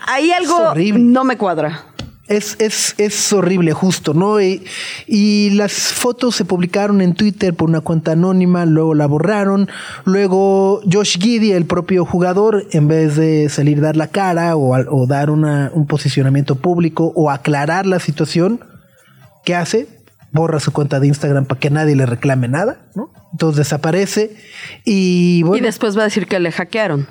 [0.06, 1.04] Hay algo horrible.
[1.04, 1.86] no me cuadra.
[2.28, 4.42] Es, es, es horrible, justo, ¿no?
[4.42, 4.64] Y,
[5.08, 9.70] y las fotos se publicaron en Twitter por una cuenta anónima, luego la borraron.
[10.04, 15.06] Luego Josh Giddy, el propio jugador, en vez de salir a dar la cara o
[15.08, 18.60] dar una- un posicionamiento público o aclarar la situación,
[19.46, 19.88] ¿qué hace?
[20.34, 23.10] Borra su cuenta de Instagram para que nadie le reclame nada, ¿no?
[23.32, 24.36] Entonces desaparece
[24.84, 25.58] y bueno.
[25.58, 27.08] y después va a decir que le hackearon,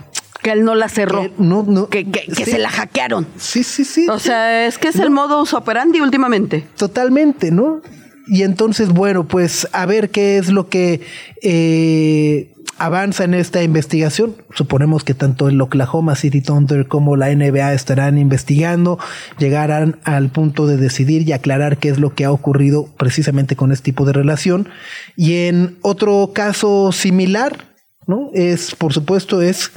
[0.47, 2.53] que él no la cerró, que no, no, que, que- que sí.
[2.53, 3.27] se la hackearon.
[3.37, 4.07] Sí, sí, sí.
[4.09, 6.65] O sea, es que es el modus operandi últimamente.
[6.77, 7.81] Totalmente, ¿no?
[8.29, 11.01] Y entonces, bueno, pues a ver qué es lo que
[11.43, 14.37] eh, avanza en esta investigación.
[14.55, 19.01] Suponemos que tanto el Oklahoma City Thunder como la NBA estarán investigando,
[19.39, 23.73] llegarán al punto de decidir y aclarar qué es lo que ha ocurrido precisamente con
[23.73, 24.69] este tipo de relación.
[25.17, 27.65] Y en otro caso similar,
[28.07, 28.31] ¿no?
[28.33, 29.73] Es, por supuesto, es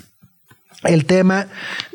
[0.83, 1.47] el tema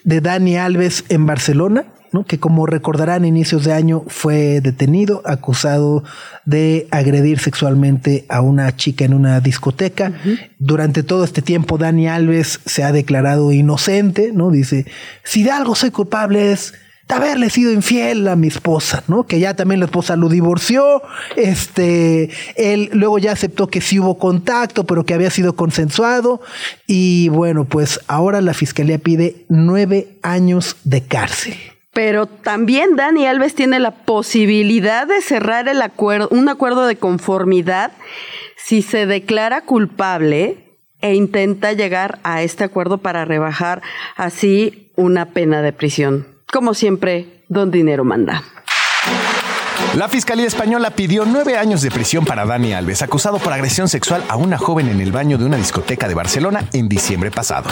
[0.05, 2.25] de Dani Alves en Barcelona, ¿no?
[2.25, 6.05] que como recordarán, a inicios de año fue detenido, acusado
[6.45, 10.13] de agredir sexualmente a una chica en una discoteca.
[10.59, 14.51] Durante todo este tiempo, Dani Alves se ha declarado inocente, ¿no?
[14.51, 14.87] Dice,
[15.25, 16.75] si de algo soy culpable es
[17.09, 19.27] de haberle sido infiel a mi esposa, ¿no?
[19.27, 21.03] Que ya también la esposa lo divorció,
[21.37, 26.41] este, él luego ya aceptó que sí hubo contacto, pero que había sido consensuado,
[26.87, 31.55] y bueno, pues ahora la fiscalía pide nueve años de cárcel.
[31.93, 37.93] Pero también Dani Alves tiene la posibilidad de cerrar el acuerdo, un acuerdo de conformidad
[38.57, 43.83] si se declara culpable e intenta llegar a este acuerdo para rebajar
[44.17, 46.34] así una pena de prisión.
[46.55, 48.45] Como siempre, don dinero manda.
[49.97, 54.23] La Fiscalía Española pidió nueve años de prisión para Dani Alves, acusado por agresión sexual
[54.29, 57.69] a una joven en el baño de una discoteca de Barcelona en diciembre pasado.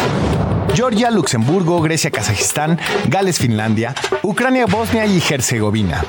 [0.74, 6.02] Georgia, Luxemburgo, Grecia, Kazajistán, Gales, Finlandia, Ucrania, Bosnia y Herzegovina.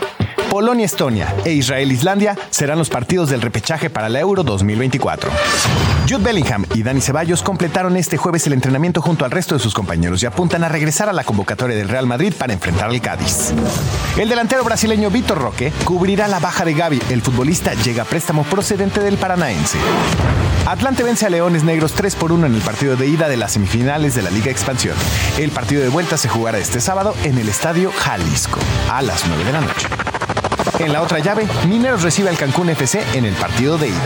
[0.54, 5.32] Polonia, Estonia e Israel, Islandia serán los partidos del repechaje para la Euro 2024.
[6.08, 9.74] Jude Bellingham y Dani Ceballos completaron este jueves el entrenamiento junto al resto de sus
[9.74, 13.52] compañeros y apuntan a regresar a la convocatoria del Real Madrid para enfrentar al Cádiz.
[14.16, 17.02] El delantero brasileño Vitor Roque cubrirá la baja de Gaby.
[17.10, 19.80] El futbolista llega a préstamo procedente del Paranaense.
[20.68, 23.54] Atlante vence a Leones Negros 3 por 1 en el partido de ida de las
[23.54, 24.96] semifinales de la Liga Expansión.
[25.39, 28.60] El partido de vuelta se jugará este sábado en el Estadio Jalisco
[28.92, 29.88] a las 9 de la noche.
[30.79, 34.01] En la otra llave, Mineros recibe al Cancún FC en el partido de ida.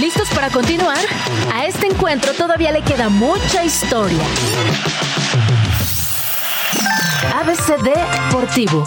[0.00, 0.98] ¿Listos para continuar?
[1.54, 4.22] A este encuentro todavía le queda mucha historia.
[7.34, 7.94] ABCD
[8.26, 8.84] Deportivo.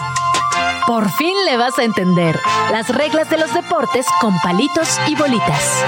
[0.85, 2.39] Por fin le vas a entender
[2.71, 5.83] las reglas de los deportes con palitos y bolitas.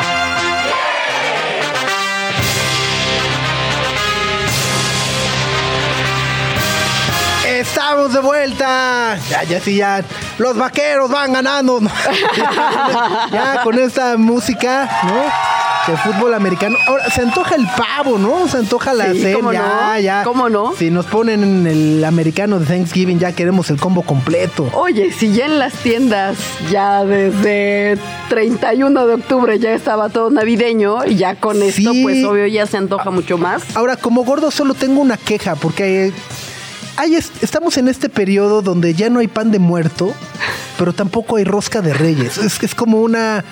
[7.62, 9.18] Estamos de vuelta.
[9.30, 10.04] Ya, ya, sí, ya.
[10.40, 11.80] Los vaqueros van ganando.
[13.32, 15.92] ya, con esta música, ¿no?
[15.92, 16.76] De fútbol americano.
[16.88, 18.48] Ahora, se antoja el pavo, ¿no?
[18.48, 19.36] Se antoja la Sí, cena.
[19.36, 19.62] ¿cómo ya,
[19.94, 20.00] no?
[20.00, 20.24] ya.
[20.24, 20.74] ¿Cómo no?
[20.76, 24.68] Si nos ponen en el americano de Thanksgiving, ya queremos el combo completo.
[24.74, 26.38] Oye, si ya en las tiendas
[26.72, 27.98] ya desde
[28.30, 32.78] 31 de octubre ya estaba todo navideño y ya con esto pues obvio ya se
[32.78, 33.62] antoja mucho más.
[33.76, 36.12] Ahora, como gordo, solo tengo una queja, porque
[36.98, 40.14] hay es- estamos en este periodo donde ya no hay pan de muerto,
[40.78, 42.38] pero tampoco hay rosca de reyes.
[42.38, 43.44] Es, es como una.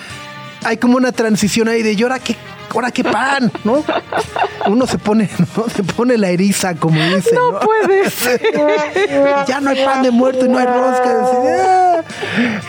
[0.64, 2.36] Hay como una transición ahí de, ¿y ahora qué,
[2.74, 3.50] ahora qué pan?
[3.64, 3.82] ¿No?
[4.66, 5.64] Uno se pone, ¿no?
[5.74, 7.34] Se pone la eriza, como dicen.
[7.34, 8.42] No, puede ser.
[9.48, 12.04] ya no hay pan de muerto y no hay rosca.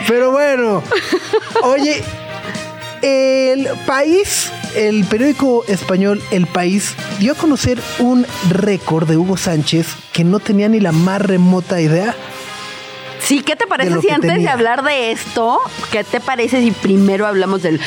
[0.08, 0.82] Pero bueno,
[1.64, 2.02] oye,
[3.02, 9.86] el país, el periódico español El País, dio a conocer un récord de Hugo Sánchez
[10.12, 12.14] que no tenía ni la más remota idea.
[13.20, 15.60] Sí, ¿qué te parece si antes de hablar de esto,
[15.92, 17.80] qué te parece si primero hablamos del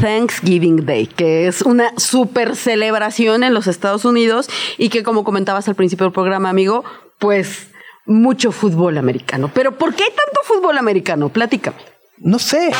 [0.00, 5.66] Thanksgiving Day, que es una super celebración en los Estados Unidos y que como comentabas
[5.68, 6.84] al principio del programa, amigo,
[7.18, 7.68] pues
[8.04, 9.50] mucho fútbol americano.
[9.54, 11.30] Pero ¿por qué hay tanto fútbol americano?
[11.30, 11.78] Platícame.
[12.18, 12.70] No sé,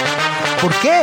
[0.60, 1.02] ¿por qué?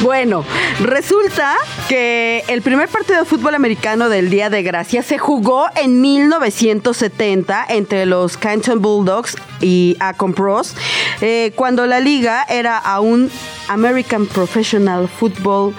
[0.00, 0.44] Bueno,
[0.80, 1.56] resulta
[1.88, 7.66] que el primer partido de fútbol americano del Día de Gracia se jugó en 1970
[7.68, 10.76] entre los Canton Bulldogs y Akron Pros,
[11.20, 13.28] eh, cuando la liga era aún
[13.68, 15.74] American Professional Football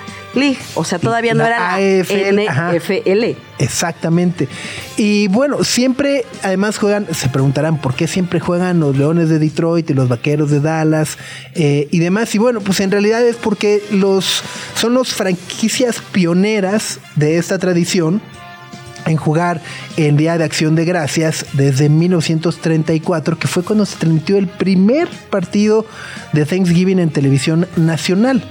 [0.76, 2.74] o sea, todavía no era AFL, ajá.
[2.74, 3.36] NFL.
[3.58, 4.48] Exactamente.
[4.96, 9.89] Y bueno, siempre, además juegan, se preguntarán por qué siempre juegan los Leones de Detroit
[9.89, 11.18] y los Vaqueros de Dallas
[11.56, 12.34] eh, y demás.
[12.36, 14.44] Y bueno, pues en realidad es porque los
[14.76, 18.22] son los franquicias pioneras de esta tradición
[19.06, 19.62] en jugar
[19.98, 25.10] el Día de Acción de Gracias desde 1934, que fue cuando se transmitió el primer
[25.30, 25.86] partido
[26.34, 28.44] de Thanksgiving en televisión nacional.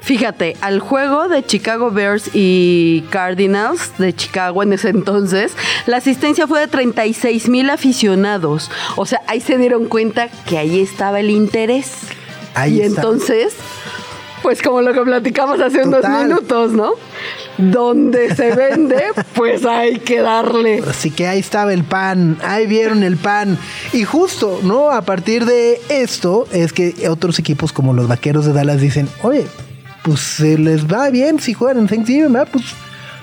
[0.00, 5.52] Fíjate, al juego de Chicago Bears y Cardinals de Chicago en ese entonces,
[5.86, 8.70] la asistencia fue de 36 mil aficionados.
[8.96, 11.92] O sea, ahí se dieron cuenta que ahí estaba el interés.
[12.54, 13.02] Ahí y está.
[13.02, 13.54] entonces,
[14.42, 16.92] pues como lo que platicamos hace unos minutos, ¿no?
[17.58, 19.02] Donde se vende,
[19.34, 20.82] pues hay que darle.
[20.88, 23.58] Así que ahí estaba el pan, ahí vieron el pan.
[23.92, 24.90] Y justo, ¿no?
[24.90, 29.46] A partir de esto es que otros equipos como los Vaqueros de Dallas dicen, oye,
[30.02, 32.48] pues se les va bien si juegan en Thanksgiving, ¿verdad?
[32.52, 32.64] Pues,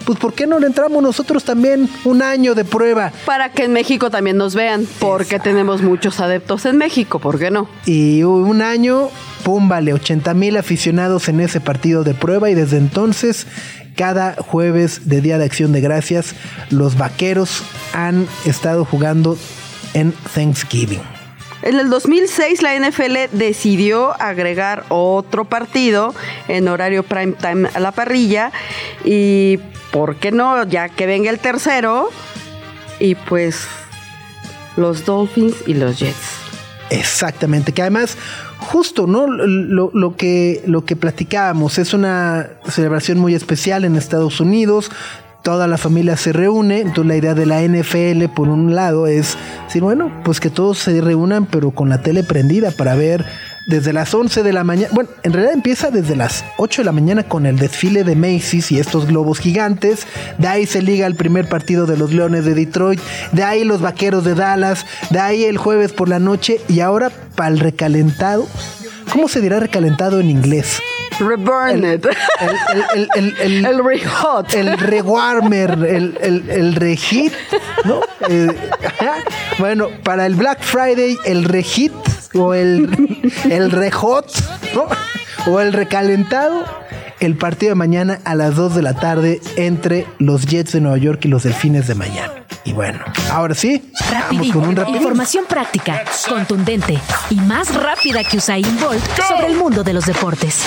[0.05, 3.11] pues ¿por qué no le entramos nosotros también un año de prueba?
[3.25, 7.51] Para que en México también nos vean, porque tenemos muchos adeptos en México, ¿por qué
[7.51, 7.69] no?
[7.85, 9.09] Y un año,
[9.43, 13.47] pum, vale, 80 mil aficionados en ese partido de prueba y desde entonces,
[13.95, 16.35] cada jueves de Día de Acción de Gracias,
[16.69, 17.63] los Vaqueros
[17.93, 19.37] han estado jugando
[19.93, 21.16] en Thanksgiving.
[21.61, 26.13] En el 2006 la NFL decidió agregar otro partido
[26.47, 28.51] en horario prime time a la parrilla
[29.03, 29.59] y
[29.91, 30.63] ¿por qué no?
[30.65, 32.09] Ya que venga el tercero
[32.99, 33.67] y pues
[34.75, 36.37] los Dolphins y los Jets.
[36.89, 38.17] Exactamente, que además,
[38.59, 39.27] justo, ¿no?
[39.27, 44.89] Lo, lo que, lo que platicábamos, es una celebración muy especial en Estados Unidos.
[45.47, 49.37] Toda la familia se reúne, entonces la idea de la NFL por un lado es
[49.65, 53.23] decir, bueno, pues que todos se reúnan pero con la tele prendida para ver
[53.65, 54.89] desde las 11 de la mañana.
[54.91, 58.73] Bueno, en realidad empieza desde las 8 de la mañana con el desfile de Macy's
[58.73, 60.05] y estos globos gigantes.
[60.37, 62.99] De ahí se liga el primer partido de los Leones de Detroit.
[63.31, 64.85] De ahí los Vaqueros de Dallas.
[65.11, 66.59] De ahí el jueves por la noche.
[66.67, 68.45] Y ahora para el recalentado.
[69.13, 70.81] ¿Cómo se dirá recalentado en inglés?
[71.19, 72.05] Reburn it.
[72.39, 74.53] El, el, el, el, rehot.
[74.53, 77.33] el rewarmer, el, rehit,
[77.85, 78.01] ¿no?
[78.29, 78.47] Eh,
[79.57, 81.93] bueno, para el Black Friday, el rehit
[82.35, 82.89] o el,
[83.49, 84.31] el rehot,
[84.75, 84.87] ¿no?
[85.51, 86.65] O el recalentado,
[87.19, 90.97] el partido de mañana a las 2 de la tarde entre los Jets de Nueva
[90.97, 92.33] York y los Delfines de Miami.
[92.63, 92.99] Y bueno,
[93.31, 94.51] ahora sí, vamos Rapidín.
[94.51, 94.95] con un.
[94.95, 96.99] Información práctica, contundente
[97.29, 100.63] y más rápida que Usain Bolt sobre el mundo de los deportes.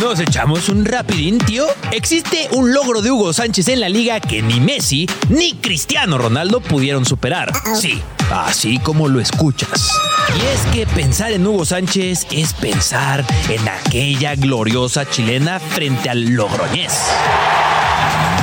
[0.00, 1.66] ¿Nos echamos un rapidín, tío?
[1.92, 6.60] Existe un logro de Hugo Sánchez en la liga que ni Messi ni Cristiano Ronaldo
[6.60, 7.52] pudieron superar.
[7.74, 8.02] Sí,
[8.32, 10.00] así como lo escuchas.
[10.36, 16.24] Y es que pensar en Hugo Sánchez es pensar en aquella gloriosa chilena frente al
[16.24, 16.92] Logroñés.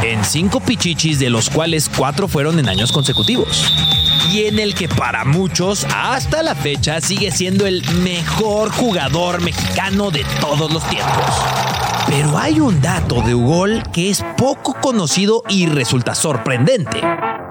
[0.03, 3.71] En cinco pichichis, de los cuales cuatro fueron en años consecutivos.
[4.33, 10.09] Y en el que para muchos, hasta la fecha, sigue siendo el mejor jugador mexicano
[10.09, 11.35] de todos los tiempos.
[12.07, 17.01] Pero hay un dato de Ugol que es poco conocido y resulta sorprendente.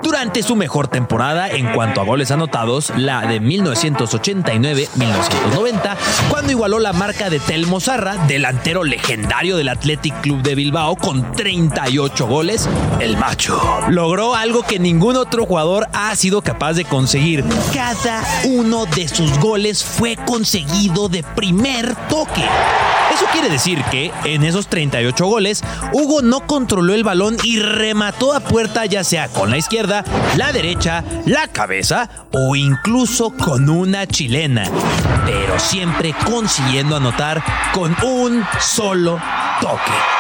[0.03, 5.97] Durante su mejor temporada en cuanto a goles anotados, la de 1989-1990,
[6.31, 11.33] cuando igualó la marca de Telmo Zarra, delantero legendario del Athletic Club de Bilbao con
[11.33, 12.67] 38 goles,
[13.01, 17.45] el macho logró algo que ningún otro jugador ha sido capaz de conseguir.
[17.75, 22.47] Cada uno de sus goles fue conseguido de primer toque.
[23.13, 28.33] Eso quiere decir que en esos 38 goles, Hugo no controló el balón y remató
[28.33, 30.05] a puerta ya sea con la izquierda,
[30.37, 34.65] la derecha, la cabeza o incluso con una chilena,
[35.27, 37.43] pero siempre consiguiendo anotar
[37.73, 39.21] con un solo
[39.61, 40.20] toque.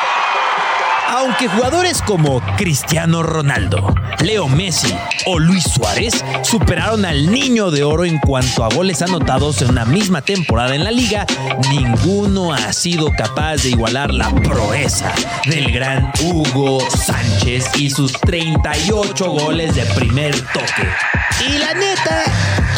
[1.13, 4.95] Aunque jugadores como Cristiano Ronaldo, Leo Messi
[5.27, 9.85] o Luis Suárez superaron al niño de oro en cuanto a goles anotados en una
[9.85, 11.27] misma temporada en la liga,
[11.69, 15.13] ninguno ha sido capaz de igualar la proeza
[15.47, 20.89] del gran Hugo Sánchez y sus 38 goles de primer toque.
[21.45, 22.23] Y la neta,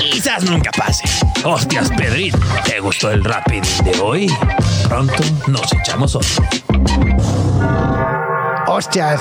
[0.00, 1.04] quizás nunca pase.
[1.44, 2.32] Hostias, Pedrín,
[2.64, 4.32] ¿te gustó el Rapid de hoy?
[4.88, 6.42] Pronto nos echamos otro.
[8.76, 9.20] Hostias,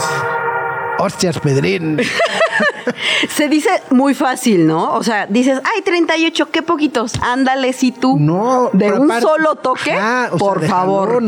[0.97, 1.99] hostias, Pedrín.
[3.29, 4.93] Se dice muy fácil, ¿no?
[4.93, 7.13] O sea, dices, ay, 38, qué poquitos.
[7.21, 8.17] Ándale, si tú.
[8.17, 11.21] No, De un aparte- solo toque, Ajá, sea, por favor.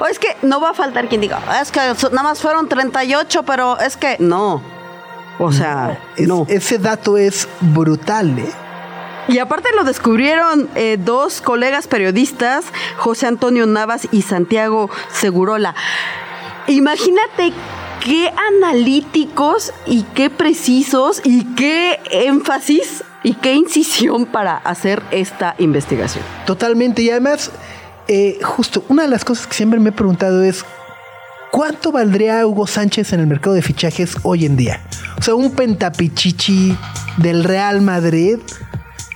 [0.00, 3.42] O es que no va a faltar quien diga, es que nada más fueron 38,
[3.42, 4.62] pero es que no.
[5.40, 6.46] O sea, Es- no.
[6.48, 8.52] Ese dato es brutal, ¿eh?
[9.26, 12.66] Y aparte lo descubrieron eh, dos colegas periodistas,
[12.98, 15.74] José Antonio Navas y Santiago Segurola.
[16.66, 17.52] Imagínate
[18.04, 26.24] qué analíticos y qué precisos y qué énfasis y qué incisión para hacer esta investigación.
[26.46, 27.02] Totalmente.
[27.02, 27.50] Y además,
[28.08, 30.64] eh, justo una de las cosas que siempre me he preguntado es.
[31.50, 34.84] ¿Cuánto valdría Hugo Sánchez en el mercado de fichajes hoy en día?
[35.16, 36.76] O sea, un pentapichichi
[37.18, 38.40] del Real Madrid.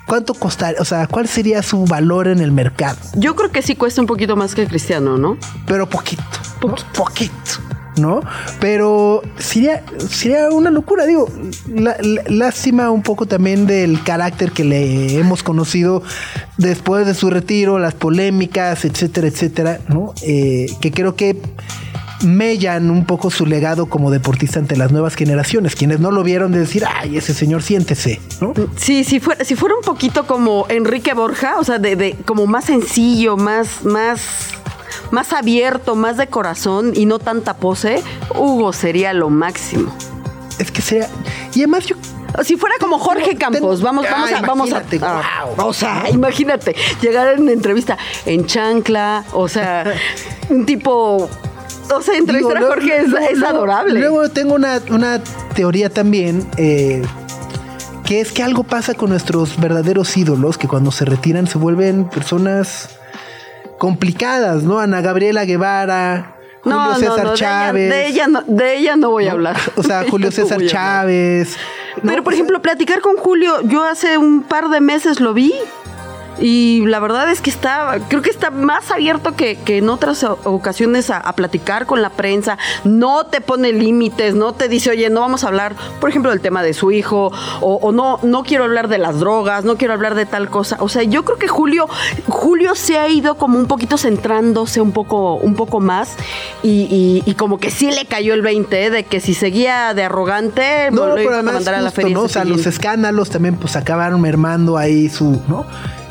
[0.08, 0.80] ¿Cuánto costaría?
[0.80, 2.96] O sea, ¿cuál sería su valor en el mercado?
[3.14, 5.36] Yo creo que sí cuesta un poquito más que Cristiano, ¿no?
[5.66, 6.22] Pero poquito.
[6.66, 6.74] ¿no?
[6.94, 7.34] Poquito.
[7.98, 8.20] ¿No?
[8.60, 11.04] Pero sería, sería una locura.
[11.04, 11.28] Digo,
[11.68, 16.02] la- la- lástima un poco también del carácter que le hemos conocido
[16.58, 20.14] después de su retiro, las polémicas, etcétera, etcétera, ¿no?
[20.22, 21.36] Eh, que creo que
[22.24, 26.52] mellan un poco su legado como deportista ante las nuevas generaciones, quienes no lo vieron
[26.52, 28.52] de decir, ay, ese señor siéntese, ¿no?
[28.76, 32.46] Sí, si fuera, si fuera un poquito como Enrique Borja, o sea, de, de- como
[32.46, 34.20] más sencillo, más, más,
[35.10, 38.02] más abierto, más de corazón y no tanta pose,
[38.34, 39.94] Hugo sería lo máximo.
[40.58, 41.08] Es que sería...
[41.54, 41.94] Y además yo
[42.44, 45.66] Si fuera como Jorge Campos, vamos, Ah, vamos a, vamos a, imagínate, a- wow.
[45.68, 49.84] o sea, imagínate, llegar en una entrevista en chancla, o sea,
[50.50, 51.28] un tipo,
[51.94, 54.00] o sea, entrevistar Digo, a Jorge es, luego- es luego- adorable.
[54.00, 55.20] Luego tengo una, una
[55.54, 57.02] teoría también, eh,
[58.04, 62.08] que es que algo pasa con nuestros verdaderos ídolos, que cuando se retiran se vuelven
[62.08, 62.90] personas
[63.78, 64.78] complicadas, ¿no?
[64.80, 67.90] Ana Gabriela Guevara, Julio no, no, César no, de ella- Chávez.
[67.90, 69.56] de ella, no, de ella no voy a hablar.
[69.76, 70.58] O sea, De Julio no César.
[70.66, 71.56] Chávez.
[72.02, 72.10] ¿no?
[72.10, 75.52] Pero, por ejemplo, platicar con Julio, yo hace un par de meses lo vi
[76.40, 80.22] Y la verdad es que está, creo que está más abierto que, que en otras
[80.44, 82.58] ocasiones a, a platicar con la prensa.
[82.84, 86.40] No te pone límites, no te dice, oye, no vamos a hablar, por ejemplo, del
[86.40, 89.94] tema de su hijo, o, o no, no quiero hablar de las drogas, no quiero
[89.94, 90.76] hablar de tal cosa.
[90.80, 91.88] O sea, yo creo que Julio,
[92.28, 96.14] Julio se ha ido como un poquito centrándose un poco, un poco más,
[96.62, 98.90] y, y- y como que sí le cayó el 20, ¿eh?
[98.90, 102.14] de que si seguía de arrogante, No, lo pero iban a mandar a la feria.
[102.14, 102.22] ¿no?
[102.22, 105.66] O sea, los escándalos también pues acabaron mermando ahí su, ¿no?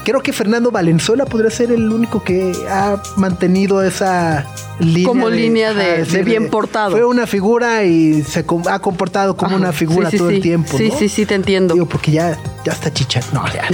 [0.08, 4.46] Creo que Fernando Valenzuela podría ser el único que ha mantenido esa
[4.80, 5.06] línea.
[5.06, 6.92] Como línea de- ajá, de bien portado.
[6.92, 10.30] Fue una figura y se com- ha comportado como Ajá, una figura sí, sí, todo
[10.30, 10.36] sí.
[10.38, 10.78] el tiempo.
[10.78, 10.98] Sí, ¿no?
[10.98, 11.74] sí, sí, te entiendo.
[11.74, 13.20] Digo, porque ya, ya está chicha.
[13.34, 13.66] No, ya.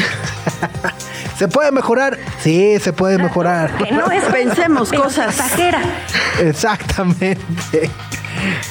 [1.37, 2.17] ¿Se puede mejorar?
[2.41, 3.77] Sí, se puede mejorar.
[3.77, 5.35] Que no es Pensemos cosas.
[6.41, 7.91] Exactamente.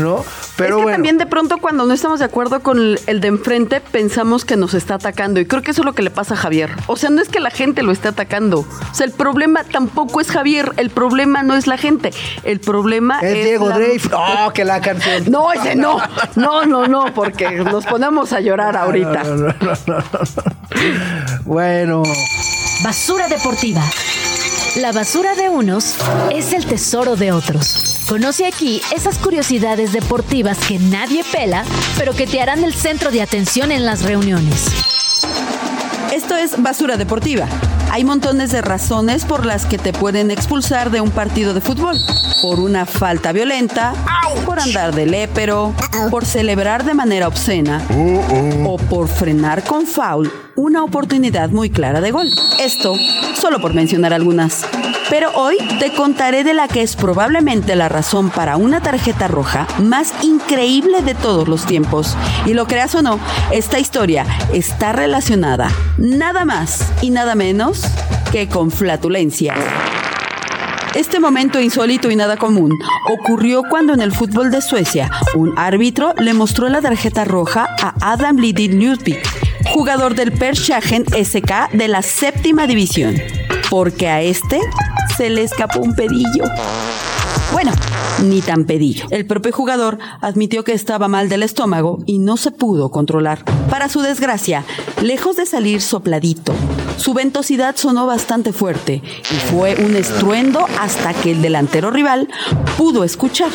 [0.01, 0.25] ¿No?
[0.57, 0.97] Pero es que bueno.
[0.97, 4.57] también de pronto cuando no estamos de acuerdo con el, el de enfrente pensamos que
[4.57, 6.71] nos está atacando y creo que eso es lo que le pasa a Javier.
[6.87, 8.61] O sea, no es que la gente lo esté atacando.
[8.61, 12.11] O sea, el problema tampoco es Javier, el problema no es la gente,
[12.45, 14.13] el problema es, Es Diego la- Dreyfus.
[14.15, 15.25] Oh, que la canción.
[15.31, 15.99] No, ese no.
[16.37, 19.23] No, no, no, porque nos ponemos a llorar ahorita.
[19.33, 21.43] No, no, no, no, no, no.
[21.45, 22.03] Bueno,
[22.83, 23.83] Basura deportiva.
[24.77, 25.97] La basura de unos
[26.33, 28.07] es el tesoro de otros.
[28.09, 31.65] Conoce aquí esas curiosidades deportivas que nadie pela,
[31.99, 34.69] pero que te harán el centro de atención en las reuniones.
[36.11, 37.47] Esto es basura deportiva.
[37.93, 41.95] Hay montones de razones por las que te pueden expulsar de un partido de fútbol.
[42.41, 43.93] Por una falta violenta,
[44.47, 45.75] por andar de lépero,
[46.11, 47.83] por celebrar de manera obscena
[48.65, 52.29] o por frenar con foul una oportunidad muy clara de gol.
[52.59, 52.95] Esto
[53.35, 54.65] solo por mencionar algunas.
[55.13, 59.67] Pero hoy te contaré de la que es probablemente la razón para una tarjeta roja
[59.79, 62.17] más increíble de todos los tiempos.
[62.47, 63.21] Y lo creas o no,
[63.53, 67.83] esta historia está relacionada nada más y nada menos
[68.33, 69.55] que con flatulencia.
[70.95, 72.73] Este momento insólito y nada común
[73.13, 77.93] ocurrió cuando en el fútbol de Suecia un árbitro le mostró la tarjeta roja a
[78.01, 79.21] Adam Lidin Ludvig,
[79.75, 83.21] jugador del Pershagen SK de la séptima división,
[83.69, 84.59] porque a este
[85.17, 86.45] se le escapó un pedillo.
[87.53, 87.73] Bueno,
[88.23, 89.07] ni tan pedillo.
[89.11, 93.45] El propio jugador admitió que estaba mal del estómago y no se pudo controlar.
[93.69, 94.65] Para su desgracia,
[95.01, 96.53] lejos de salir sopladito,
[96.97, 102.29] su ventosidad sonó bastante fuerte y fue un estruendo hasta que el delantero rival
[102.77, 103.51] pudo escuchar,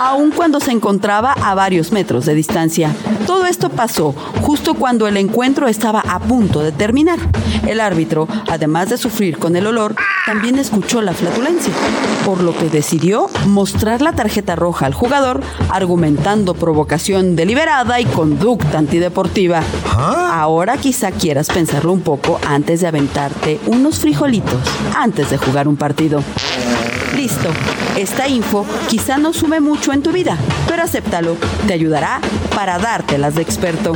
[0.00, 2.94] aun cuando se encontraba a varios metros de distancia.
[3.26, 7.18] Todo esto pasó justo cuando el encuentro estaba a punto de terminar.
[7.66, 9.94] El árbitro, además de sufrir con el olor,
[10.24, 11.72] también escuchó la flatulencia,
[12.24, 15.40] por lo que decidió mostrar la tarjeta roja al jugador,
[15.70, 19.62] argumentando provocación deliberada y conducta antideportiva.
[19.96, 24.60] Ahora quizá quieras pensarlo un poco antes de aventarte unos frijolitos,
[24.96, 26.22] antes de jugar un partido.
[27.16, 27.48] Listo,
[27.96, 30.36] esta info quizá no sume mucho en tu vida,
[30.68, 31.36] pero acéptalo,
[31.66, 32.20] te ayudará
[32.54, 33.94] para dártelas de experto.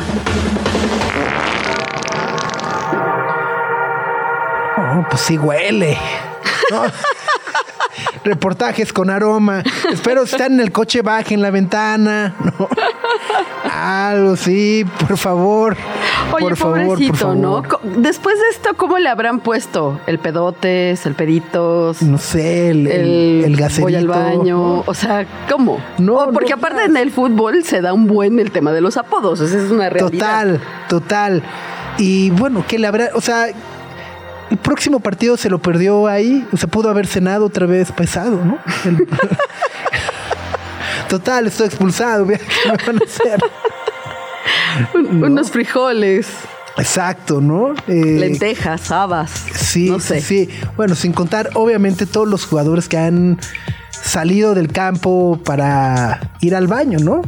[4.92, 5.96] oh, pues sí huele.
[6.70, 6.82] ¿no?
[8.24, 9.62] Reportajes con aroma.
[9.90, 12.34] Espero si están en el coche, bajen la ventana.
[12.58, 12.68] ¿no?
[13.70, 15.76] Algo, sí, por favor.
[16.32, 17.36] Oye, por favor, pobrecito, por favor.
[17.36, 17.62] ¿no?
[18.00, 20.00] Después de esto, ¿cómo le habrán puesto?
[20.06, 23.82] El pedotes, el peditos, No sé, el, el, el gaserito.
[23.82, 24.80] voy al baño.
[24.86, 25.82] O sea, ¿cómo?
[25.98, 28.80] No, O porque no, aparte en el fútbol se da un buen el tema de
[28.80, 29.40] los apodos.
[29.40, 30.10] Esa es una realidad.
[30.10, 31.42] Total, total.
[31.98, 33.46] Y bueno, que le habrá, o sea,
[34.52, 38.42] el próximo partido se lo perdió ahí, o sea, pudo haber cenado otra vez pesado,
[38.44, 38.58] ¿no?
[38.84, 39.06] El-
[41.08, 43.40] total, estoy expulsado, ¿qué me van a hacer?
[44.94, 46.28] Un- Unos frijoles,
[46.78, 47.74] Exacto, ¿no?
[47.86, 49.30] Eh, lentejas, habas.
[49.54, 50.22] Sí, no sé.
[50.22, 50.50] sí, sí.
[50.74, 53.38] Bueno, sin contar, obviamente, todos los jugadores que han
[53.90, 57.20] salido del campo para ir al baño, ¿no?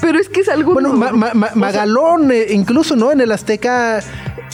[0.00, 0.72] Pero es que es algo.
[0.74, 3.12] Bueno, Ma- Ma- Ma- O sea, Magalón, eh, incluso, ¿no?
[3.12, 4.00] En el Azteca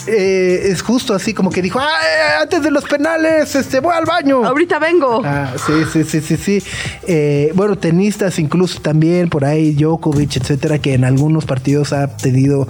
[0.07, 3.93] eh, es justo así, como que dijo, "Ah, eh, antes de los penales, este, voy
[3.95, 4.45] al baño.
[4.45, 5.21] ahorita vengo.
[5.23, 6.63] Ah, sí, sí, sí, sí, sí.
[7.07, 12.67] Eh, bueno, tenistas incluso también, por ahí, Djokovic, etcétera, que en algunos partidos ha pedido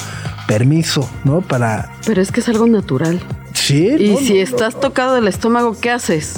[0.47, 1.41] permiso, ¿no?
[1.41, 1.91] Para...
[2.05, 3.19] Pero es que es algo natural.
[3.53, 3.87] Sí.
[3.97, 6.35] Y no, si no, estás tocado del estómago, ¿qué haces?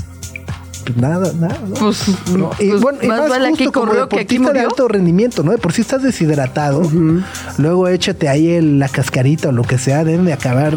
[0.86, 1.58] Pues nada, nada.
[1.68, 1.74] ¿no?
[1.76, 2.04] Pues,
[2.36, 4.88] No, y pues, bueno, y más más vale justo como corrió que aquí de alto
[4.88, 5.52] rendimiento, ¿no?
[5.52, 6.82] De por si estás deshidratado,
[7.58, 10.76] luego échate ahí el- la cascarita o lo que sea, deben de acabar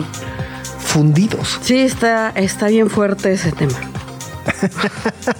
[0.81, 1.59] fundidos.
[1.63, 3.75] Sí, está, está bien fuerte ese tema.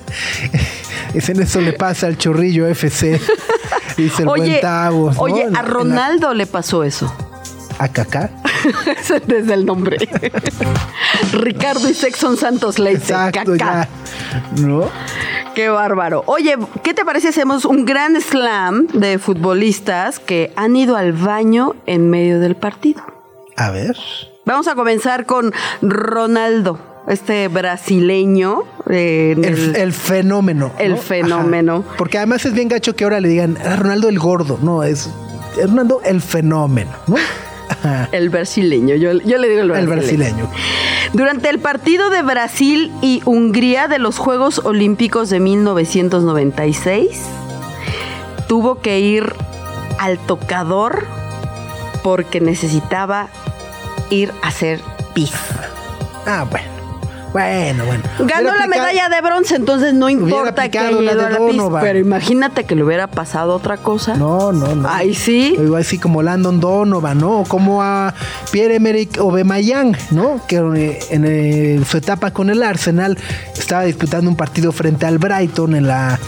[1.15, 3.19] Es en eso le pasa al chorrillo FC.
[3.97, 5.23] Dice el buen Oye, Tavos, ¿no?
[5.23, 7.13] oye, a la- Ronaldo le pasó eso.
[7.79, 8.31] ¿A Kaká?
[9.01, 9.11] Es
[9.51, 9.97] el nombre.
[11.33, 12.99] Ricardo y Sexton Santos Leite.
[13.01, 13.89] Exacto, Kaká.
[14.61, 14.85] ¿No?
[15.55, 16.23] Qué bárbaro.
[16.27, 21.13] Oye, ¿qué te parece si hacemos un gran slam de futbolistas que han ido al
[21.13, 23.03] baño en medio del partido?
[23.57, 23.97] A ver.
[24.45, 25.53] Vamos a comenzar con
[25.83, 28.63] Ronaldo, este brasileño.
[28.89, 30.71] eh, El, el fenómeno.
[30.79, 30.97] El ¿no?
[30.99, 31.85] fenómeno.
[31.87, 31.97] Ajá.
[31.99, 34.59] Porque además es bien gacho que ahora le digan "Ah, Ronaldo el gordo.
[34.63, 35.11] No, es
[35.59, 37.17] es Ronaldo el fenómeno, ¿no?
[38.13, 40.47] El brasileño, yo, yo le digo el El brasileño.
[40.47, 40.51] brasileño.
[41.13, 47.21] Durante el partido de Brasil y Hungría de los Juegos Olímpicos de 1996,
[48.47, 49.33] tuvo que ir
[49.99, 51.07] al tocador
[52.03, 53.29] porque necesitaba
[54.11, 54.81] ir a hacer
[55.15, 55.33] pis.
[56.27, 56.78] Ah, bueno.
[57.33, 58.03] Bueno, bueno.
[58.21, 61.31] Ganó la aplicado- medalla de bronce, entonces no importa que haya la ido de a
[61.31, 61.57] la pis.
[61.57, 61.83] Donovan.
[61.83, 64.15] Pero imagínate que le hubiera pasado otra cosa.
[64.17, 64.89] No, no, no.
[64.89, 65.55] Ahí sí.
[65.59, 67.41] O Igual así como Landon Donovan, ¿no?
[67.41, 68.15] O como a
[68.51, 70.41] Pierre-Emerick Aubameyang, ¿no?
[70.47, 73.19] Que eh, en su etapa con el Arsenal
[73.57, 76.19] estaba disputando un partido frente al Brighton en la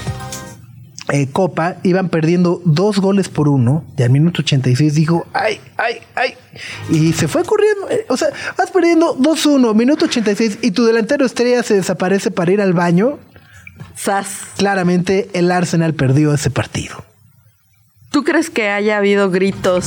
[1.12, 1.76] eh, Copa.
[1.82, 3.84] Iban perdiendo dos goles por uno.
[3.96, 6.34] Y al minuto 86 dijo, ¡ay, ay, ay!
[6.90, 7.88] Y se fue corriendo.
[7.90, 12.52] eh, O sea, vas perdiendo 2-1, minuto 86, y tu delantero estrella se desaparece para
[12.52, 13.18] ir al baño.
[13.96, 14.28] Sas.
[14.56, 17.04] Claramente el Arsenal perdió ese partido.
[18.10, 19.86] ¿Tú crees que haya habido gritos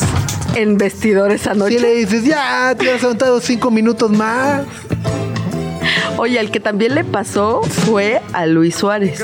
[0.55, 1.75] en vestidores anoche?
[1.77, 4.61] Si le dices, ya, te has aguantado cinco minutos más.
[6.17, 9.23] Oye, el que también le pasó fue a Luis Suárez.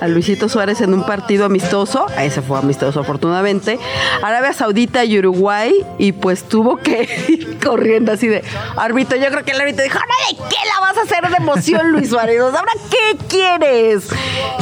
[0.00, 2.06] A Luisito Suárez en un partido amistoso.
[2.16, 3.78] A ese fue amistoso, afortunadamente.
[4.22, 5.84] Arabia Saudita y Uruguay.
[5.98, 8.42] Y pues tuvo que ir corriendo así de
[8.76, 9.16] árbitro.
[9.18, 11.92] Yo creo que el árbitro dijo: ¿Ahora de qué la vas a hacer de emoción,
[11.92, 12.40] Luis Suárez?
[12.40, 14.08] ¿Ahora qué quieres?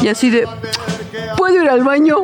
[0.03, 0.47] Y así de.
[1.37, 2.19] ¿Puedo ir al baño?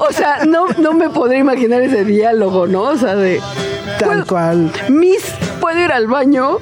[0.00, 2.82] O sea, no, no me podría imaginar ese diálogo, ¿no?
[2.82, 3.40] O sea, de.
[3.98, 4.72] Tal ¿puedo- cual.
[4.88, 5.24] Miss,
[5.60, 6.58] ¿puedo ir al baño?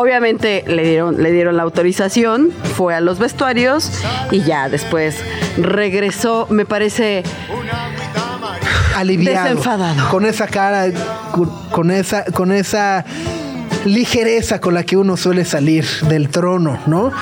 [0.00, 3.90] Obviamente le dieron, le dieron la autorización, fue a los vestuarios
[4.30, 5.16] y ya después
[5.56, 7.24] regresó, me parece,
[8.94, 9.48] Aliviado.
[9.48, 10.08] Desenfadado.
[10.08, 10.86] Con esa cara,
[11.32, 13.04] con, con esa, con esa
[13.84, 17.12] ligereza con la que uno suele salir del trono, ¿no?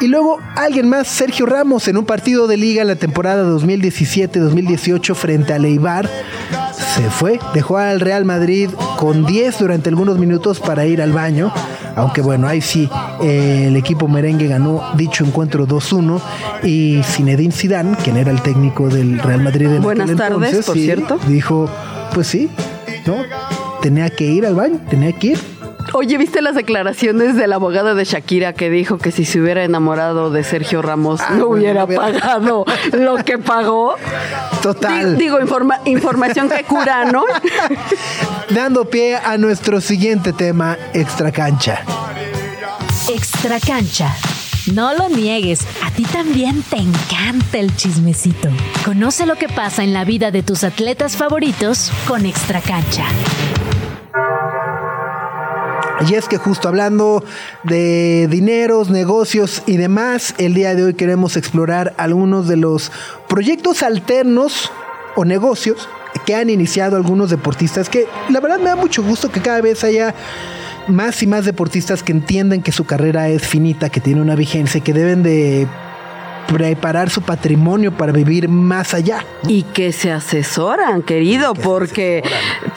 [0.00, 5.14] Y luego alguien más, Sergio Ramos, en un partido de liga en la temporada 2017-2018
[5.14, 6.10] frente a Leibar,
[6.94, 11.52] se fue, dejó al Real Madrid con 10 durante algunos minutos para ir al baño.
[11.94, 12.88] Aunque bueno, ahí sí,
[13.22, 16.20] eh, el equipo merengue ganó dicho encuentro 2-1
[16.62, 20.66] y Zinedine Zidane, quien era el técnico del Real Madrid en Buenas aquel tardes, entonces,
[20.66, 21.18] por sí, cierto.
[21.28, 21.70] dijo,
[22.14, 22.50] pues sí,
[23.06, 23.16] ¿no?
[23.82, 25.51] Tenía que ir al baño, tenía que ir.
[25.94, 29.62] Oye, ¿viste las declaraciones de la abogada de Shakira que dijo que si se hubiera
[29.64, 33.94] enamorado de Sergio Ramos Ah, no hubiera hubiera- pagado lo que pagó?
[34.62, 35.16] Total.
[35.16, 37.24] Di- Digo, informa- información que cura, ¿no?
[38.50, 41.82] Dando pie a nuestro siguiente tema, extra cancha.
[43.12, 44.14] Extra cancha.
[44.72, 48.48] No lo niegues, a ti también te encanta el chismecito.
[48.84, 53.04] Conoce lo que pasa en la vida de tus atletas favoritos con Extra cancha.
[56.08, 57.22] Y es que justo hablando
[57.62, 62.90] de dineros, negocios y demás, el día de hoy queremos explorar algunos de los
[63.28, 64.72] proyectos alternos
[65.14, 65.88] o negocios
[66.26, 69.84] que han iniciado algunos deportistas que la verdad me da mucho gusto que cada vez
[69.84, 70.14] haya
[70.88, 74.80] más y más deportistas que entienden que su carrera es finita, que tiene una vigencia
[74.80, 75.68] que deben de
[76.46, 79.24] preparar su patrimonio para vivir más allá.
[79.48, 82.22] Y que se asesoran, querido, porque,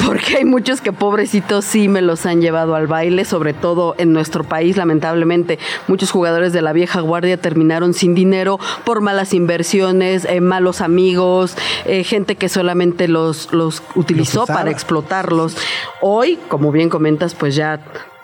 [0.06, 4.14] porque hay muchos que pobrecitos sí me los han llevado al baile, sobre todo en
[4.14, 5.60] nuestro país, lamentablemente.
[5.88, 11.56] Muchos jugadores de la vieja guardia terminaron sin dinero por malas inversiones, eh, malos amigos,
[11.86, 15.58] eh, gente que solamente los, los utilizó Los para explotarlos.
[16.02, 17.80] Hoy, como bien comentas, pues ya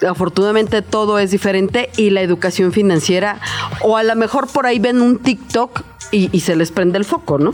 [0.07, 3.39] afortunadamente todo es diferente y la educación financiera,
[3.81, 5.81] o a lo mejor por ahí ven un TikTok
[6.11, 7.51] y, y se les prende el foco, ¿no?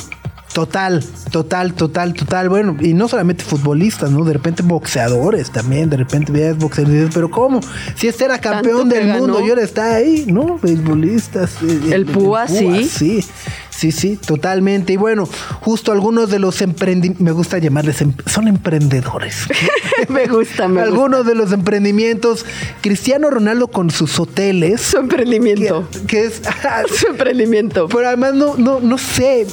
[0.53, 2.49] Total, total, total, total.
[2.49, 4.23] Bueno, y no solamente futbolistas, ¿no?
[4.23, 7.59] De repente boxeadores también, de repente veas boxeadores pero ¿cómo?
[7.95, 10.57] Si este era campeón Tanto del mundo y ahora está ahí, ¿no?
[10.57, 11.51] Beisbolistas.
[11.61, 12.85] eh, El Púa, sí.
[12.89, 13.23] Sí,
[13.69, 14.93] sí, sí, totalmente.
[14.93, 15.29] Y bueno,
[15.61, 19.47] justo algunos de los emprendimientos, me gusta llamarles, em- son emprendedores.
[20.09, 20.83] me gusta, me gusta.
[20.91, 22.45] algunos de los emprendimientos,
[22.81, 24.81] Cristiano Ronaldo con sus hoteles.
[24.81, 25.87] Su emprendimiento.
[25.91, 26.41] Que, que es...
[26.99, 27.87] Su emprendimiento.
[27.89, 29.45] Pero además no, no, no sé.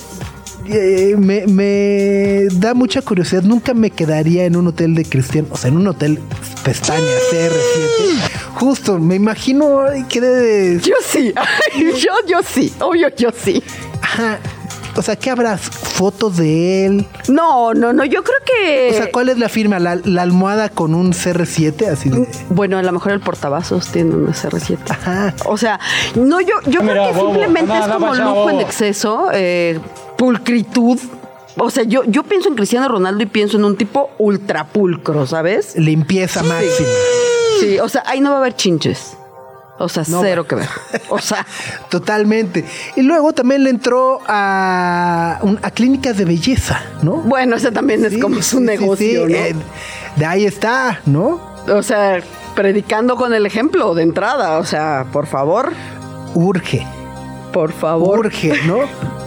[0.66, 3.42] Eh, me, me da mucha curiosidad.
[3.42, 6.18] Nunca me quedaría en un hotel de Cristiano, o sea, en un hotel
[6.64, 7.00] pestaña
[7.30, 8.54] CR7.
[8.54, 11.32] Justo, me imagino ay, que debe- Yo sí,
[11.78, 13.62] yo, yo sí, obvio, yo sí.
[14.00, 14.38] Ajá.
[14.96, 15.60] O sea, ¿qué habrás?
[15.60, 17.06] fotos de él.
[17.28, 18.90] No, no, no, yo creo que...
[18.90, 19.78] O sea, ¿cuál es la firma?
[19.78, 21.86] ¿La, la almohada con un CR7?
[21.88, 22.28] Así de...
[22.50, 24.78] Bueno, a lo mejor el portavasos tiene un CR7.
[24.88, 25.34] Ajá.
[25.46, 25.78] O sea,
[26.16, 29.78] no, yo, yo creo que simplemente es como lujo en exceso, eh,
[30.16, 30.98] pulcritud.
[31.56, 35.76] O sea, yo, yo pienso en Cristiano Ronaldo y pienso en un tipo ultrapulcro, ¿sabes?
[35.76, 36.88] Limpieza máxima.
[37.60, 39.16] Sí, o sea, ahí no va a haber chinches.
[39.78, 40.68] O sea, cero que ver.
[41.08, 41.44] O sea.
[41.88, 42.64] Totalmente.
[42.96, 47.16] Y luego también le entró a, a clínicas de belleza, ¿no?
[47.16, 49.34] Bueno, ese también es como su negocio, ¿no?
[49.34, 49.54] eh,
[50.16, 51.40] de ahí está, ¿no?
[51.68, 52.22] O sea,
[52.54, 54.58] predicando con el ejemplo de entrada.
[54.58, 55.72] O sea, por favor.
[56.34, 56.86] Urge.
[57.52, 58.20] Por favor.
[58.20, 58.78] Urge, ¿no?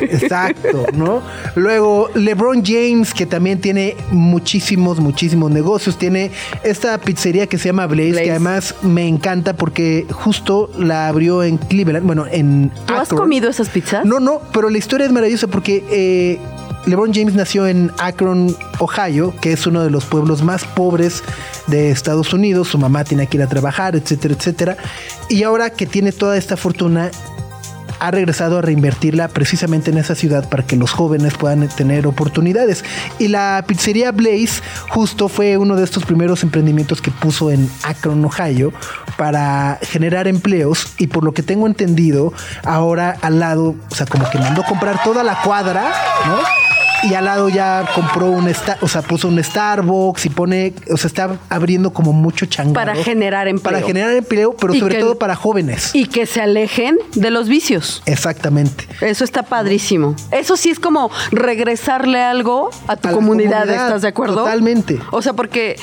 [0.00, 1.22] Exacto, ¿no?
[1.54, 5.98] Luego, LeBron James, que también tiene muchísimos, muchísimos negocios.
[5.98, 6.30] Tiene
[6.62, 8.24] esta pizzería que se llama Blaze, Blaze.
[8.24, 13.20] que además me encanta porque justo la abrió en Cleveland, bueno, en ¿Tú has Akron.
[13.20, 14.04] comido esas pizzas?
[14.04, 16.38] No, no, pero la historia es maravillosa porque eh,
[16.86, 21.22] LeBron James nació en Akron, Ohio, que es uno de los pueblos más pobres
[21.66, 22.68] de Estados Unidos.
[22.68, 24.76] Su mamá tiene que ir a trabajar, etcétera, etcétera.
[25.28, 27.10] Y ahora que tiene toda esta fortuna,
[27.98, 32.84] ha regresado a reinvertirla precisamente en esa ciudad para que los jóvenes puedan tener oportunidades.
[33.18, 38.24] Y la pizzería Blaze justo fue uno de estos primeros emprendimientos que puso en Akron,
[38.24, 38.72] Ohio,
[39.16, 40.94] para generar empleos.
[40.98, 42.32] Y por lo que tengo entendido,
[42.64, 45.92] ahora al lado, o sea, como que mandó comprar toda la cuadra,
[46.26, 46.75] ¿no?
[47.02, 51.08] Y al lado ya compró un, o sea, puso un Starbucks y pone, o sea,
[51.08, 52.74] está abriendo como mucho changado.
[52.74, 53.62] Para generar empleo.
[53.74, 55.94] Para generar empleo, pero Y sobre que- todo para jóvenes.
[55.94, 58.02] Y que se alejen de los vicios.
[58.06, 58.88] Exactamente.
[59.00, 60.16] Eso está padrísimo.
[60.30, 64.36] Eso sí es como regresarle algo a tu A comunidad, comunidad, ¿estás de acuerdo?
[64.36, 64.98] totalmente.
[65.10, 65.76] O sea, porque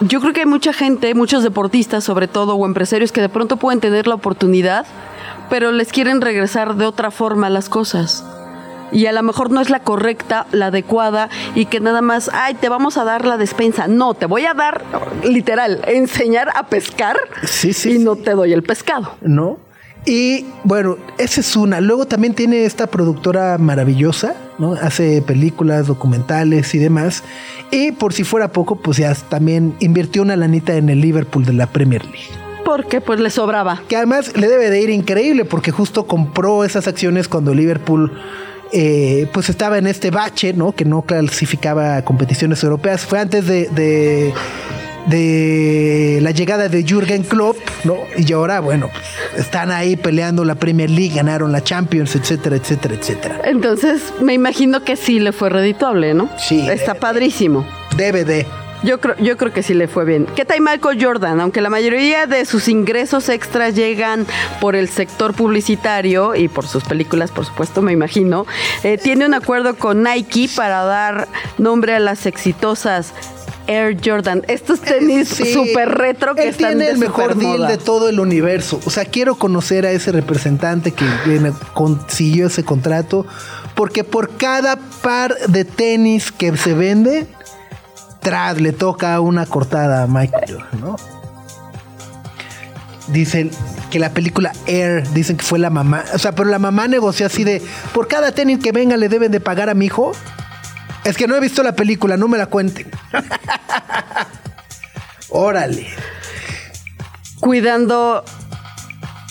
[0.00, 3.56] yo creo que hay mucha gente, muchos deportistas sobre todo, o empresarios que de pronto
[3.56, 4.86] pueden tener la oportunidad,
[5.50, 8.24] pero les quieren regresar de otra forma las cosas.
[8.92, 12.54] Y a lo mejor no es la correcta, la adecuada, y que nada más, ay,
[12.54, 13.86] te vamos a dar la despensa.
[13.88, 14.82] No, te voy a dar,
[15.24, 18.04] literal, enseñar a pescar Sí, sí, y sí.
[18.04, 19.12] no te doy el pescado.
[19.20, 19.58] ¿no?
[20.04, 21.80] Y bueno, esa es una.
[21.80, 24.72] Luego también tiene esta productora maravillosa, ¿no?
[24.72, 27.24] Hace películas, documentales y demás.
[27.70, 31.52] Y por si fuera poco, pues ya también invirtió una lanita en el Liverpool de
[31.52, 32.30] la Premier League.
[32.64, 33.82] Porque pues le sobraba.
[33.88, 38.12] Que además le debe de ir increíble porque justo compró esas acciones cuando Liverpool
[38.72, 40.72] eh, pues estaba en este bache, ¿no?
[40.72, 43.02] Que no clasificaba a competiciones europeas.
[43.02, 44.32] Fue antes de, de,
[45.06, 47.96] de la llegada de Jürgen Klopp, ¿no?
[48.16, 48.90] Y ahora, bueno,
[49.36, 53.40] están ahí peleando la Premier League, ganaron la Champions, etcétera, etcétera, etcétera.
[53.44, 56.28] Entonces, me imagino que sí le fue redituable, ¿no?
[56.38, 56.68] Sí.
[56.68, 57.66] Está padrísimo.
[57.96, 58.46] Debe de.
[58.84, 60.26] Yo creo, yo creo que sí le fue bien.
[60.36, 61.40] ¿Qué tal Michael Jordan?
[61.40, 64.24] Aunque la mayoría de sus ingresos extras llegan
[64.60, 68.46] por el sector publicitario y por sus películas, por supuesto, me imagino,
[68.84, 71.26] eh, tiene un acuerdo con Nike para dar
[71.58, 73.12] nombre a las exitosas
[73.66, 74.44] Air Jordan.
[74.46, 75.52] Estos tenis Sí.
[75.52, 78.80] súper retro que Él están tiene de el mejor deal de todo el universo.
[78.86, 83.26] O sea, quiero conocer a ese representante que viene- consiguió ese contrato.
[83.74, 87.26] Porque por cada par de tenis que se vende,
[88.28, 90.96] tras le toca una cortada a Michael ¿no?
[93.06, 93.50] Dicen
[93.90, 96.04] que la película Air, dicen que fue la mamá.
[96.12, 97.62] O sea, pero la mamá negoció así de,
[97.94, 100.12] por cada tenis que venga le deben de pagar a mi hijo.
[101.04, 102.90] Es que no he visto la película, no me la cuenten.
[105.30, 105.86] Órale.
[107.40, 108.24] Cuidando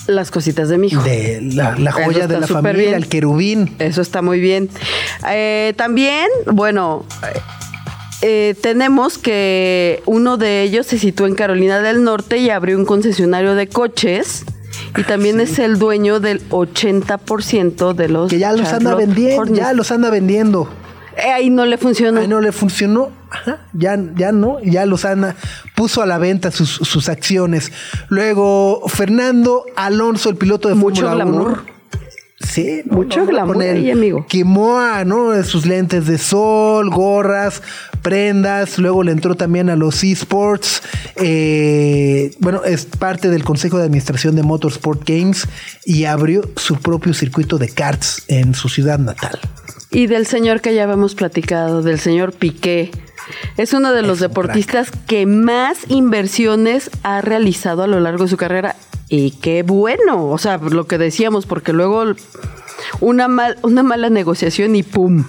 [0.08, 1.04] las cositas de mi hijo.
[1.04, 2.94] De la, joya de la familia, bien.
[2.94, 3.76] el querubín.
[3.78, 4.68] Eso está muy bien.
[5.30, 7.04] Eh, también, bueno,
[8.22, 12.84] eh, tenemos que uno de ellos se sitúa en Carolina del Norte y abrió un
[12.84, 14.44] concesionario de coches.
[14.96, 19.58] Y también es el dueño del 80% de los Que ya los anda vendiendo, Hornets.
[19.58, 20.68] ya los anda vendiendo.
[21.16, 22.20] Eh, ahí no le funcionó.
[22.20, 23.10] Ahí no le funcionó.
[23.30, 25.36] Ajá, ya, ya no, ya los anda,
[25.74, 27.72] puso a la venta sus, sus acciones.
[28.08, 31.48] Luego, Fernando Alonso, el piloto de Mucho Fórmula glamour.
[31.48, 31.77] 1.
[32.48, 34.26] Sí, no, Mucho no, glamour con el ahí, amigo.
[35.04, 35.42] ¿no?
[35.44, 37.62] Sus lentes de sol, gorras,
[38.02, 38.78] prendas.
[38.78, 40.82] Luego le entró también a los esports.
[41.16, 45.46] Eh, bueno, es parte del consejo de administración de Motorsport Games
[45.84, 49.38] y abrió su propio circuito de karts en su ciudad natal.
[49.90, 52.90] Y del señor que ya habíamos platicado, del señor Piqué.
[53.56, 58.30] Es uno de los Es deportistas que más inversiones ha realizado a lo largo de
[58.30, 58.76] su carrera.
[59.08, 62.04] Y qué bueno, o sea, lo que decíamos, porque luego
[63.00, 65.24] una, mal- una mala negociación y ¡pum!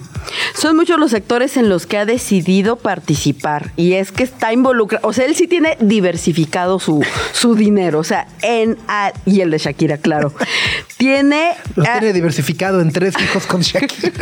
[0.54, 5.06] Son muchos los sectores en los que ha decidido participar y es que está involucrado,
[5.06, 8.78] o sea, él sí tiene diversificado su, su dinero, o sea, en
[9.24, 10.32] y el de Shakira, claro.
[10.96, 14.10] tiene lo tiene diversificado en tres hijos con Shakira.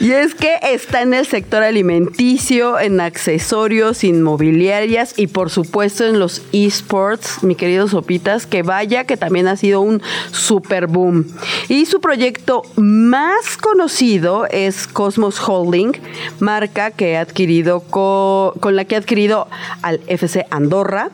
[0.00, 6.18] y es que está en el sector alimenticio, en accesorios, inmobiliarias y por supuesto en
[6.18, 11.26] los esports, mi querido Sopitas, que vaya que también ha sido un super boom.
[11.68, 12.62] Y su proyecto
[12.94, 15.92] más conocido es Cosmos Holding,
[16.38, 19.48] marca que ha adquirido con la que ha adquirido
[19.82, 21.10] al FC Andorra.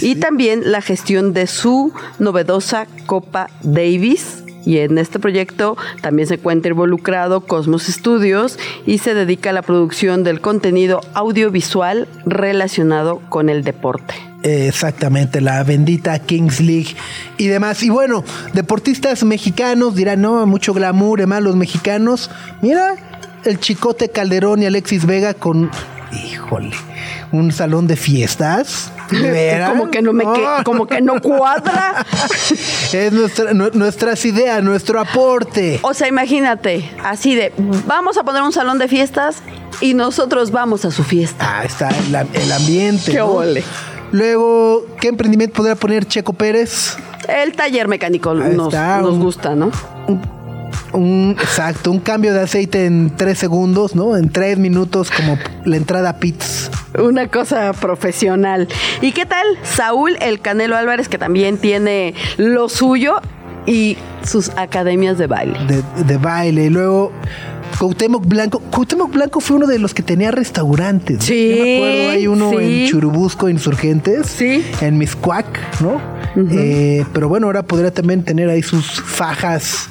[0.00, 6.34] y también la gestión de su novedosa Copa Davis, y en este proyecto también se
[6.34, 13.50] encuentra involucrado Cosmos Studios y se dedica a la producción del contenido audiovisual relacionado con
[13.50, 14.27] el deporte.
[14.42, 16.94] Exactamente, la bendita Kings League
[17.38, 17.82] y demás.
[17.82, 22.30] Y bueno, deportistas mexicanos dirán, no, mucho glamour, además los mexicanos.
[22.62, 22.94] Mira,
[23.44, 25.70] el Chicote Calderón y Alexis Vega con,
[26.12, 26.76] híjole,
[27.32, 28.92] un salón de fiestas.
[29.68, 30.24] Como que no me
[30.64, 32.04] como que no cuadra.
[32.92, 35.80] es nuestra, nuestras ideas, nuestro aporte.
[35.80, 37.54] O sea, imagínate, así de
[37.86, 39.42] vamos a poner un salón de fiestas
[39.80, 41.60] y nosotros vamos a su fiesta.
[41.60, 43.12] Ah, está el, ambiente.
[43.12, 43.64] Qué ole.
[44.12, 46.96] Luego, ¿qué emprendimiento podrá poner Checo Pérez?
[47.28, 49.70] El taller mecánico nos, nos, gusta, ¿no?
[50.92, 54.16] Un, exacto, un cambio de aceite en tres segundos, ¿no?
[54.16, 56.70] En tres minutos, como la entrada a pits.
[56.98, 58.68] Una cosa profesional.
[59.02, 63.20] ¿Y qué tal Saúl el Canelo Álvarez, que también tiene lo suyo
[63.66, 65.58] y sus academias de baile?
[65.66, 66.64] De, de baile.
[66.64, 67.12] Y luego
[67.78, 68.60] Cuauhtémoc Blanco.
[68.60, 71.24] Cuauhtémoc Blanco fue uno de los que tenía restaurantes.
[71.24, 71.50] Sí.
[71.56, 74.26] Yo me acuerdo, hay uno en Churubusco, Insurgentes.
[74.26, 74.64] Sí.
[74.80, 76.00] En Miscuac, ¿no?
[76.50, 79.88] Eh, pero bueno, ahora podría también tener ahí sus fajas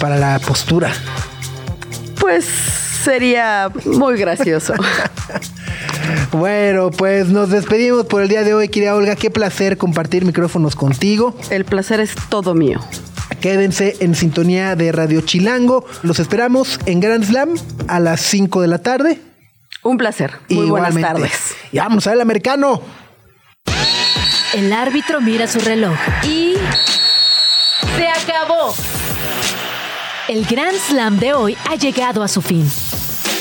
[0.00, 0.92] para la postura.
[2.18, 4.74] Pues sería muy gracioso.
[6.32, 9.16] Bueno, pues nos despedimos por el día de hoy, querida Olga.
[9.16, 11.36] Qué placer compartir micrófonos contigo.
[11.50, 12.80] El placer es todo mío.
[13.42, 15.84] Quédense en sintonía de Radio Chilango.
[16.04, 17.56] Los esperamos en Grand Slam
[17.88, 19.20] a las 5 de la tarde.
[19.82, 20.34] Un placer.
[20.48, 21.56] Muy buenas tardes.
[21.72, 22.80] Y vamos a ver el americano.
[24.54, 26.54] El árbitro mira su reloj y.
[27.96, 28.72] ¡Se acabó!
[30.28, 32.70] El Grand Slam de hoy ha llegado a su fin.